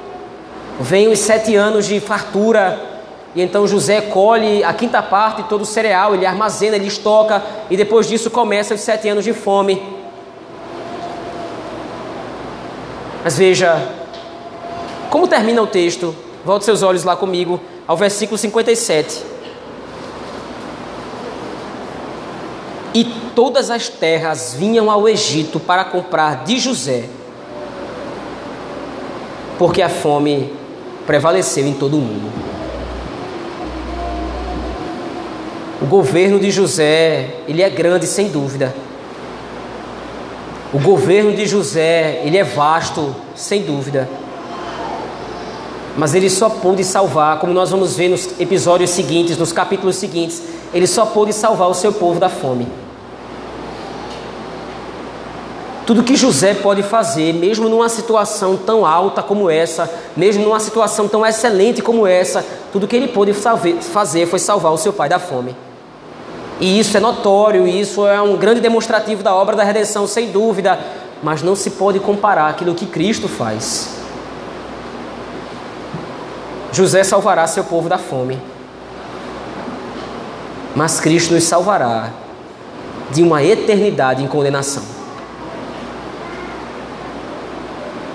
[0.80, 2.80] Vem os sete anos de fartura,
[3.34, 7.42] e então José colhe a quinta parte de todo o cereal, ele armazena, ele estoca,
[7.68, 10.01] e depois disso começa os sete anos de fome.
[13.24, 13.80] Mas veja,
[15.10, 16.14] como termina o texto?
[16.44, 19.24] Volte seus olhos lá comigo ao versículo 57.
[22.94, 23.04] E
[23.34, 27.04] todas as terras vinham ao Egito para comprar de José,
[29.58, 30.52] porque a fome
[31.06, 32.30] prevaleceu em todo o mundo.
[35.80, 38.74] O governo de José, ele é grande sem dúvida.
[40.72, 44.08] O governo de José, ele é vasto, sem dúvida.
[45.98, 50.42] Mas ele só pôde salvar, como nós vamos ver nos episódios seguintes, nos capítulos seguintes,
[50.72, 52.66] ele só pôde salvar o seu povo da fome.
[55.84, 61.06] Tudo que José pode fazer, mesmo numa situação tão alta como essa, mesmo numa situação
[61.06, 62.42] tão excelente como essa,
[62.72, 65.54] tudo que ele pôde fazer foi salvar o seu pai da fome.
[66.62, 70.78] E isso é notório, isso é um grande demonstrativo da obra da redenção, sem dúvida,
[71.20, 73.96] mas não se pode comparar aquilo que Cristo faz.
[76.70, 78.40] José salvará seu povo da fome,
[80.76, 82.10] mas Cristo nos salvará
[83.10, 84.84] de uma eternidade em condenação.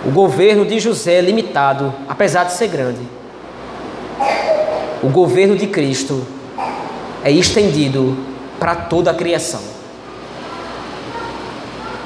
[0.05, 3.01] O governo de José é limitado, apesar de ser grande.
[5.03, 6.25] O governo de Cristo
[7.25, 9.61] é estendido para toda a criação.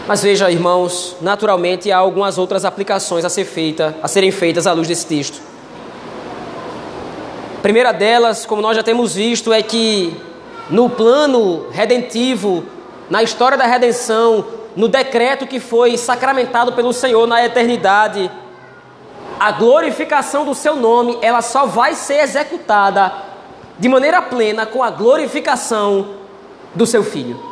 [0.08, 4.74] Mas veja, irmãos, naturalmente há algumas outras aplicações a, ser feita, a serem feitas à
[4.74, 5.40] luz desse texto.
[7.58, 10.16] A primeira delas, como nós já temos visto, é que
[10.70, 12.66] no plano redentivo,
[13.10, 14.46] na história da redenção,
[14.76, 18.32] no decreto que foi sacramentado pelo Senhor na eternidade,
[19.40, 23.12] a glorificação do seu nome, ela só vai ser executada
[23.78, 26.21] de maneira plena com a glorificação
[26.74, 27.52] do seu filho.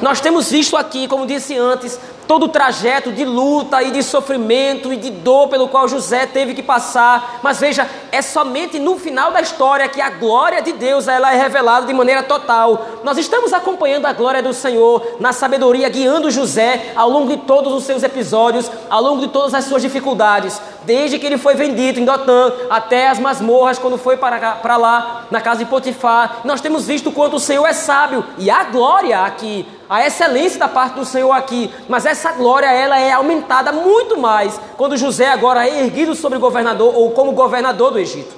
[0.00, 1.98] Nós temos visto aqui, como disse antes,
[2.28, 6.52] todo o trajeto de luta e de sofrimento e de dor pelo qual José teve
[6.52, 7.40] que passar.
[7.42, 11.40] Mas veja, é somente no final da história que a glória de Deus ela é
[11.40, 12.86] revelada de maneira total.
[13.02, 17.72] Nós estamos acompanhando a glória do Senhor na sabedoria, guiando José ao longo de todos
[17.72, 22.00] os seus episódios, ao longo de todas as suas dificuldades, desde que ele foi vendido
[22.00, 26.40] em Dotã até as masmorras, quando foi para, para lá, na casa de Potifar.
[26.44, 30.68] Nós temos visto quanto o Senhor é sábio e a glória aqui a excelência da
[30.68, 35.66] parte do Senhor aqui, mas essa glória ela é aumentada muito mais quando José agora
[35.66, 38.34] é erguido sobre governador ou como governador do Egito.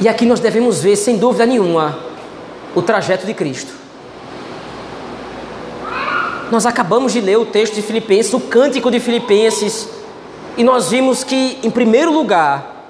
[0.00, 1.96] E aqui nós devemos ver, sem dúvida nenhuma,
[2.74, 3.85] o trajeto de Cristo.
[6.50, 9.88] Nós acabamos de ler o texto de Filipenses, o cântico de Filipenses,
[10.56, 12.86] e nós vimos que, em primeiro lugar,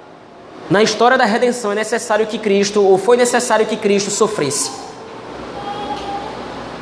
[0.71, 4.71] na história da redenção é necessário que Cristo, ou foi necessário que Cristo sofresse.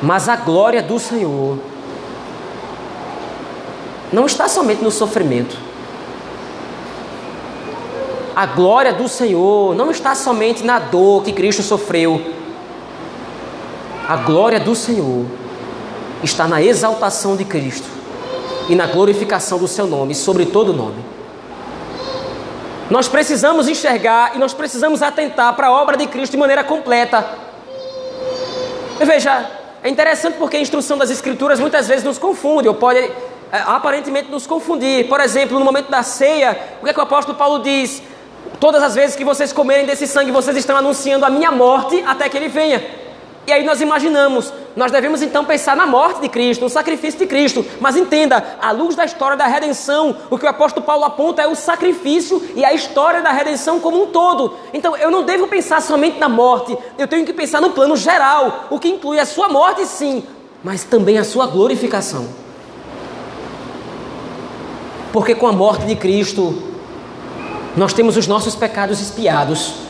[0.01, 1.57] Mas a glória do Senhor
[4.11, 5.57] não está somente no sofrimento.
[8.35, 12.21] A glória do Senhor não está somente na dor que Cristo sofreu.
[14.07, 15.25] A glória do Senhor
[16.23, 17.87] está na exaltação de Cristo
[18.69, 21.03] e na glorificação do seu nome, sobre todo nome.
[22.89, 27.27] Nós precisamos enxergar e nós precisamos atentar para a obra de Cristo de maneira completa.
[28.99, 29.49] Veja,
[29.83, 33.11] é interessante porque a instrução das Escrituras muitas vezes nos confunde, ou pode é,
[33.51, 35.07] aparentemente nos confundir.
[35.07, 38.01] Por exemplo, no momento da ceia, o que, é que o apóstolo Paulo diz?
[38.59, 42.29] Todas as vezes que vocês comerem desse sangue, vocês estão anunciando a minha morte até
[42.29, 42.83] que ele venha.
[43.47, 47.25] E aí nós imaginamos, nós devemos então pensar na morte de Cristo, no sacrifício de
[47.25, 47.65] Cristo.
[47.79, 51.47] Mas entenda, à luz da história da redenção, o que o apóstolo Paulo aponta é
[51.47, 54.57] o sacrifício e a história da redenção como um todo.
[54.73, 58.65] Então eu não devo pensar somente na morte, eu tenho que pensar no plano geral,
[58.69, 60.23] o que inclui a sua morte, sim,
[60.61, 62.27] mas também a sua glorificação.
[65.13, 66.61] Porque com a morte de Cristo,
[67.77, 69.84] nós temos os nossos pecados espiados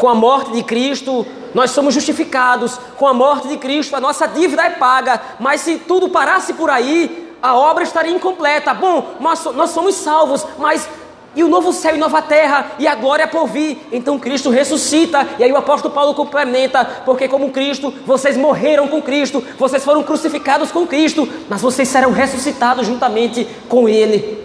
[0.00, 2.78] Com a morte de Cristo, nós somos justificados.
[2.96, 5.20] Com a morte de Cristo, a nossa dívida é paga.
[5.38, 8.72] Mas se tudo parasse por aí, a obra estaria incompleta.
[8.72, 10.88] Bom, nós, nós somos salvos, mas
[11.36, 13.86] e o novo céu e nova terra e a glória por vir.
[13.92, 15.28] Então Cristo ressuscita.
[15.38, 20.02] E aí o apóstolo Paulo complementa: porque, como Cristo, vocês morreram com Cristo, vocês foram
[20.02, 24.39] crucificados com Cristo, mas vocês serão ressuscitados juntamente com Ele.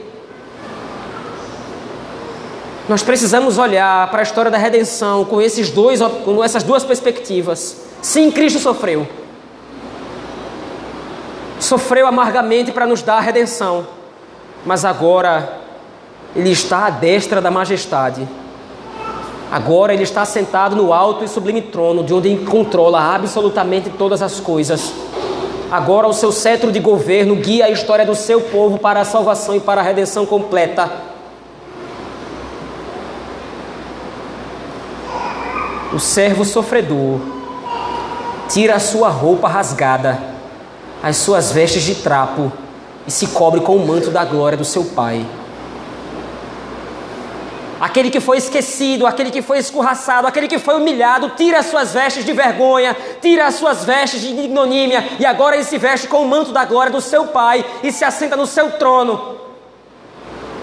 [2.87, 7.77] Nós precisamos olhar para a história da redenção com, esses dois, com essas duas perspectivas.
[7.99, 9.07] Sim, Cristo sofreu.
[11.59, 13.87] Sofreu amargamente para nos dar a redenção.
[14.63, 15.61] Mas agora
[16.35, 18.27] Ele está à destra da majestade.
[19.51, 24.21] Agora Ele está sentado no alto e sublime trono, de onde Ele controla absolutamente todas
[24.21, 24.93] as coisas.
[25.71, 29.55] Agora o seu cetro de governo guia a história do seu povo para a salvação
[29.55, 31.14] e para a redenção completa.
[35.95, 37.21] O servo sofredor
[38.49, 40.19] tira a sua roupa rasgada,
[41.01, 42.51] as suas vestes de trapo
[43.07, 45.25] e se cobre com o manto da glória do seu Pai.
[47.79, 51.93] Aquele que foi esquecido, aquele que foi escorraçado, aquele que foi humilhado, tira as suas
[51.93, 56.23] vestes de vergonha, tira as suas vestes de ignomínia e agora ele se veste com
[56.23, 59.37] o manto da glória do seu Pai e se assenta no seu trono.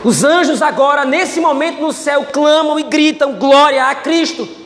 [0.04, 4.61] Os anjos agora, nesse momento no céu, clamam e gritam glória a Cristo.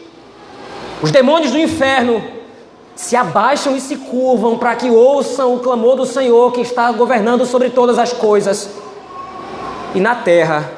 [1.03, 2.23] Os demônios do inferno
[2.95, 7.45] se abaixam e se curvam para que ouçam o clamor do Senhor que está governando
[7.45, 8.71] sobre todas as coisas.
[9.95, 10.71] E na terra,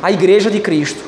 [0.00, 1.04] a igreja de Cristo,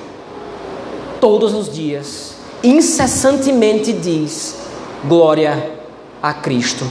[1.21, 4.57] todos os dias, incessantemente diz:
[5.05, 5.71] glória
[6.21, 6.85] a Cristo.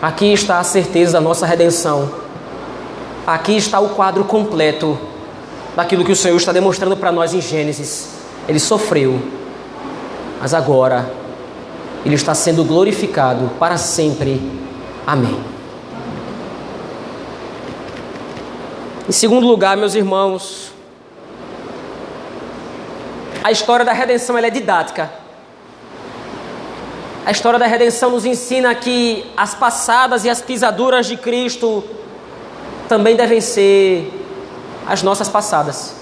[0.00, 2.10] Aqui está a certeza da nossa redenção.
[3.26, 4.98] Aqui está o quadro completo
[5.74, 8.17] daquilo que o Senhor está demonstrando para nós em Gênesis.
[8.48, 9.20] Ele sofreu,
[10.40, 11.08] mas agora
[12.04, 14.40] ele está sendo glorificado para sempre.
[15.06, 15.38] Amém.
[19.08, 20.72] Em segundo lugar, meus irmãos,
[23.42, 25.10] a história da redenção é didática.
[27.24, 31.84] A história da redenção nos ensina que as passadas e as pisaduras de Cristo
[32.88, 34.10] também devem ser
[34.86, 35.97] as nossas passadas.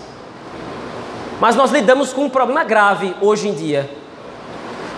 [1.40, 3.90] Mas nós lidamos com um problema grave hoje em dia.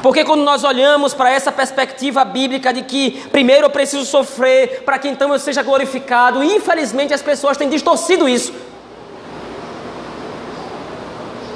[0.03, 4.99] Porque quando nós olhamos para essa perspectiva bíblica de que primeiro eu preciso sofrer para
[4.99, 8.53] que então eu seja glorificado, infelizmente as pessoas têm distorcido isso.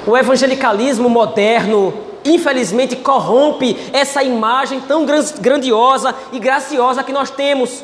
[0.05, 1.93] O evangelicalismo moderno,
[2.25, 5.05] infelizmente, corrompe essa imagem tão
[5.39, 7.81] grandiosa e graciosa que nós temos.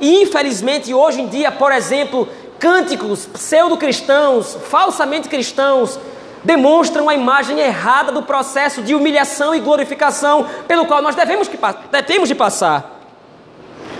[0.00, 2.28] E infelizmente, hoje em dia, por exemplo,
[2.58, 6.00] cânticos pseudo-cristãos, falsamente cristãos,
[6.44, 11.58] demonstram a imagem errada do processo de humilhação e glorificação pelo qual nós devemos, que,
[11.90, 12.98] devemos de passar.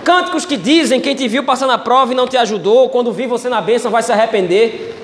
[0.03, 3.27] Cânticos que dizem quem te viu passar na prova e não te ajudou, quando vir
[3.27, 4.97] você na bênção vai se arrepender.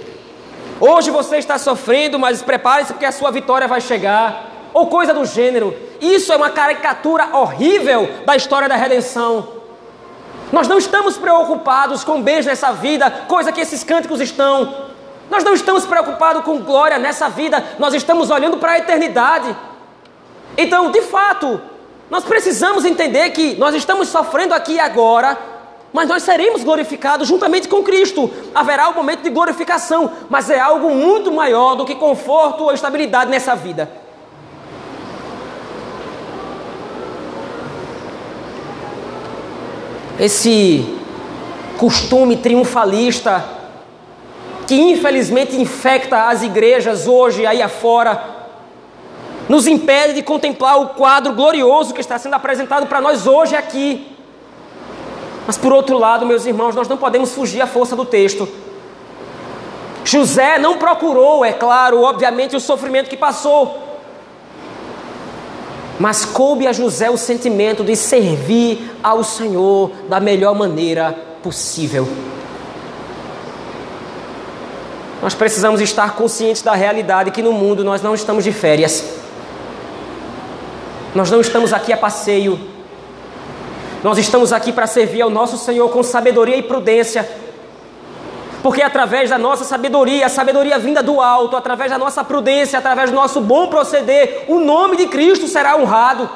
[0.80, 4.52] Hoje você está sofrendo, mas prepare-se porque a sua vitória vai chegar.
[4.74, 5.76] Ou coisa do gênero.
[6.02, 9.48] Isso é uma caricatura horrível da história da redenção.
[10.52, 14.87] Nós não estamos preocupados com beijo nessa vida, coisa que esses cânticos estão.
[15.30, 19.56] Nós não estamos preocupados com glória nessa vida, nós estamos olhando para a eternidade.
[20.58, 21.60] Então, de fato,
[22.10, 25.38] nós precisamos entender que nós estamos sofrendo aqui e agora,
[25.92, 28.32] mas nós seremos glorificados juntamente com Cristo.
[28.56, 33.30] Haverá um momento de glorificação, mas é algo muito maior do que conforto ou estabilidade
[33.30, 33.90] nessa vida.
[40.20, 40.98] Esse
[41.78, 43.58] costume triunfalista
[44.68, 48.22] que infelizmente infecta as igrejas hoje aí afora,
[49.48, 54.12] nos impede de contemplar o quadro glorioso que está sendo apresentado para nós hoje aqui.
[55.48, 58.46] Mas por outro lado, meus irmãos, nós não podemos fugir à força do texto.
[60.04, 63.84] José não procurou, é claro, obviamente, o sofrimento que passou.
[65.98, 72.06] Mas coube a José o sentimento de servir ao Senhor da melhor maneira possível.
[75.22, 79.04] Nós precisamos estar conscientes da realidade que no mundo nós não estamos de férias.
[81.16, 82.60] Nós não estamos aqui a passeio.
[84.04, 87.28] Nós estamos aqui para servir ao nosso Senhor com sabedoria e prudência.
[88.62, 93.10] Porque através da nossa sabedoria, a sabedoria vinda do alto, através da nossa prudência, através
[93.10, 96.30] do nosso bom proceder, o nome de Cristo será honrado.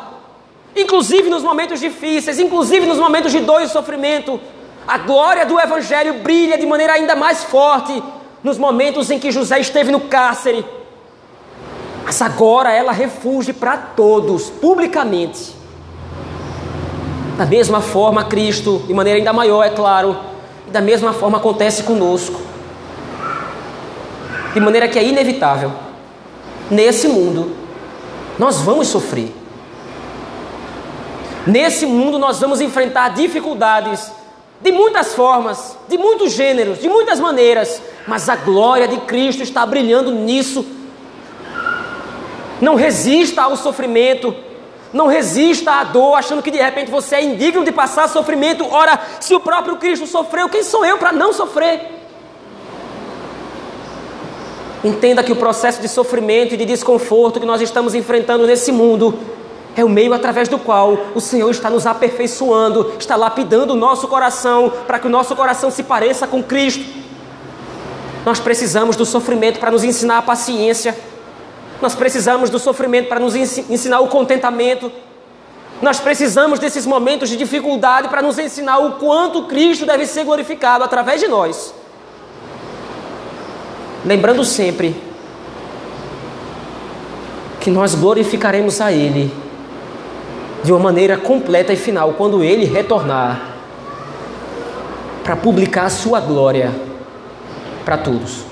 [0.76, 4.40] Inclusive nos momentos difíceis, inclusive nos momentos de dor e sofrimento,
[4.88, 8.02] a glória do Evangelho brilha de maneira ainda mais forte
[8.44, 10.66] nos momentos em que José esteve no cárcere.
[12.04, 15.56] Mas agora ela refuge para todos, publicamente.
[17.38, 20.18] Da mesma forma, Cristo, de maneira ainda maior, é claro,
[20.68, 22.40] e da mesma forma acontece conosco.
[24.54, 25.72] De maneira que é inevitável.
[26.70, 27.56] Nesse mundo,
[28.38, 29.34] nós vamos sofrer.
[31.46, 34.12] Nesse mundo, nós vamos enfrentar dificuldades
[34.62, 39.66] de muitas formas, de muitos gêneros, de muitas maneiras, mas a glória de Cristo está
[39.66, 40.66] brilhando nisso.
[42.62, 44.36] Não resista ao sofrimento,
[44.94, 48.66] não resista à dor, achando que de repente você é indigno de passar sofrimento.
[48.72, 52.00] Ora, se o próprio Cristo sofreu, quem sou eu para não sofrer?
[54.84, 59.18] Entenda que o processo de sofrimento e de desconforto que nós estamos enfrentando nesse mundo
[59.76, 64.08] é o meio através do qual o Senhor está nos aperfeiçoando, está lapidando o nosso
[64.08, 66.84] coração para que o nosso coração se pareça com Cristo.
[68.26, 70.96] Nós precisamos do sofrimento para nos ensinar a paciência.
[71.82, 74.92] Nós precisamos do sofrimento para nos ensinar o contentamento.
[75.82, 80.84] Nós precisamos desses momentos de dificuldade para nos ensinar o quanto Cristo deve ser glorificado
[80.84, 81.74] através de nós.
[84.06, 84.96] Lembrando sempre
[87.60, 89.32] que nós glorificaremos a Ele
[90.64, 93.50] de uma maneira completa e final quando ele retornar
[95.24, 96.72] para publicar a sua glória
[97.84, 98.52] para todos.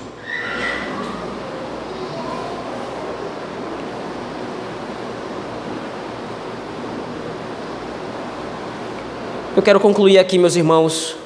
[9.56, 11.16] Eu quero concluir aqui, meus irmãos.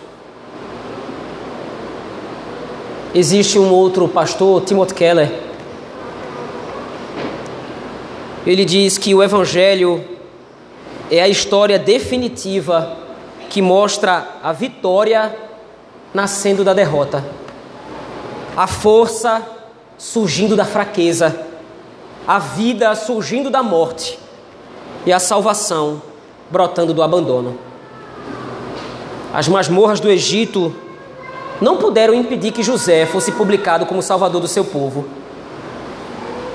[3.15, 5.31] Existe um outro pastor, Timothy Keller.
[8.45, 10.14] Ele diz que o evangelho
[11.17, 12.97] é a história definitiva
[13.49, 15.35] que mostra a vitória
[16.13, 17.25] nascendo da derrota,
[18.57, 19.43] a força
[19.97, 21.47] surgindo da fraqueza,
[22.27, 24.19] a vida surgindo da morte
[25.07, 26.03] e a salvação
[26.51, 27.59] brotando do abandono.
[29.33, 30.75] As masmorras do Egito
[31.61, 35.07] não puderam impedir que José fosse publicado como salvador do seu povo.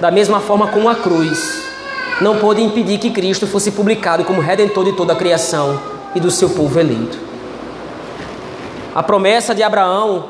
[0.02, 1.69] Da mesma forma como a cruz
[2.22, 5.80] não pôde impedir que Cristo fosse publicado como redentor de toda a criação
[6.14, 7.18] e do seu povo eleito.
[8.94, 10.26] A promessa de Abraão,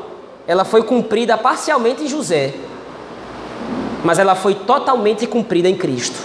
[0.46, 2.54] ela foi cumprida parcialmente em José,
[4.04, 6.18] mas ela foi totalmente cumprida em Cristo.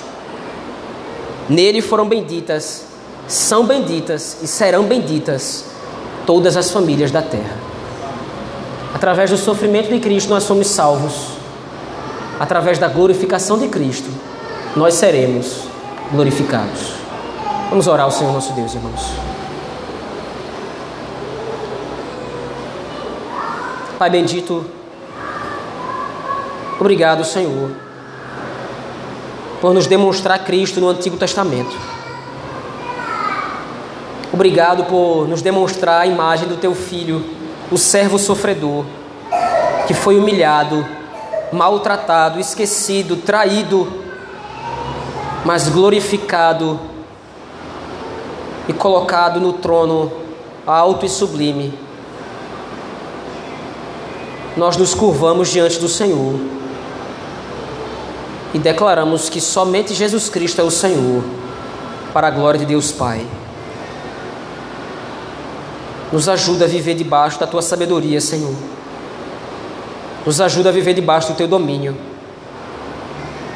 [1.50, 2.86] Nele foram benditas,
[3.28, 5.66] são benditas e serão benditas
[6.26, 7.58] todas as famílias da terra.
[8.94, 11.36] Através do sofrimento de Cristo, nós somos salvos.
[12.40, 14.10] Através da glorificação de Cristo,
[14.76, 15.64] nós seremos
[16.12, 16.96] glorificados.
[17.70, 19.14] Vamos orar ao Senhor nosso Deus, irmãos.
[23.98, 24.66] Pai bendito,
[26.78, 27.72] obrigado, Senhor,
[29.62, 31.74] por nos demonstrar Cristo no Antigo Testamento.
[34.34, 37.24] Obrigado por nos demonstrar a imagem do teu filho,
[37.72, 38.84] o servo sofredor,
[39.88, 40.86] que foi humilhado,
[41.54, 44.05] maltratado, esquecido, traído,
[45.46, 46.80] mas glorificado
[48.68, 50.12] e colocado no trono
[50.66, 51.72] alto e sublime.
[54.58, 56.40] Nós nos curvamos diante do Senhor
[58.56, 61.24] e declaramos que somente Jesus Cristo é o Senhor,
[62.12, 63.24] para a glória de Deus Pai.
[66.12, 68.56] Nos ajuda a viver debaixo da tua sabedoria, Senhor.
[70.26, 72.15] Nos ajuda a viver debaixo do teu domínio.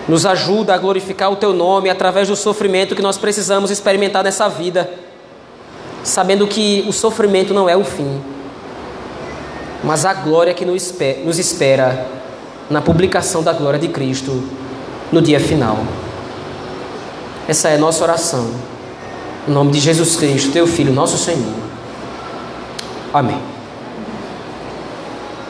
[0.09, 4.49] Nos ajuda a glorificar o teu nome através do sofrimento que nós precisamos experimentar nessa
[4.49, 4.89] vida,
[6.03, 8.19] sabendo que o sofrimento não é o fim,
[9.83, 12.07] mas a glória que nos espera
[12.71, 14.43] na publicação da glória de Cristo
[15.11, 15.77] no dia final.
[17.47, 18.49] Essa é a nossa oração.
[19.47, 21.53] Em nome de Jesus Cristo, teu Filho, nosso Senhor.
[23.13, 23.58] Amém.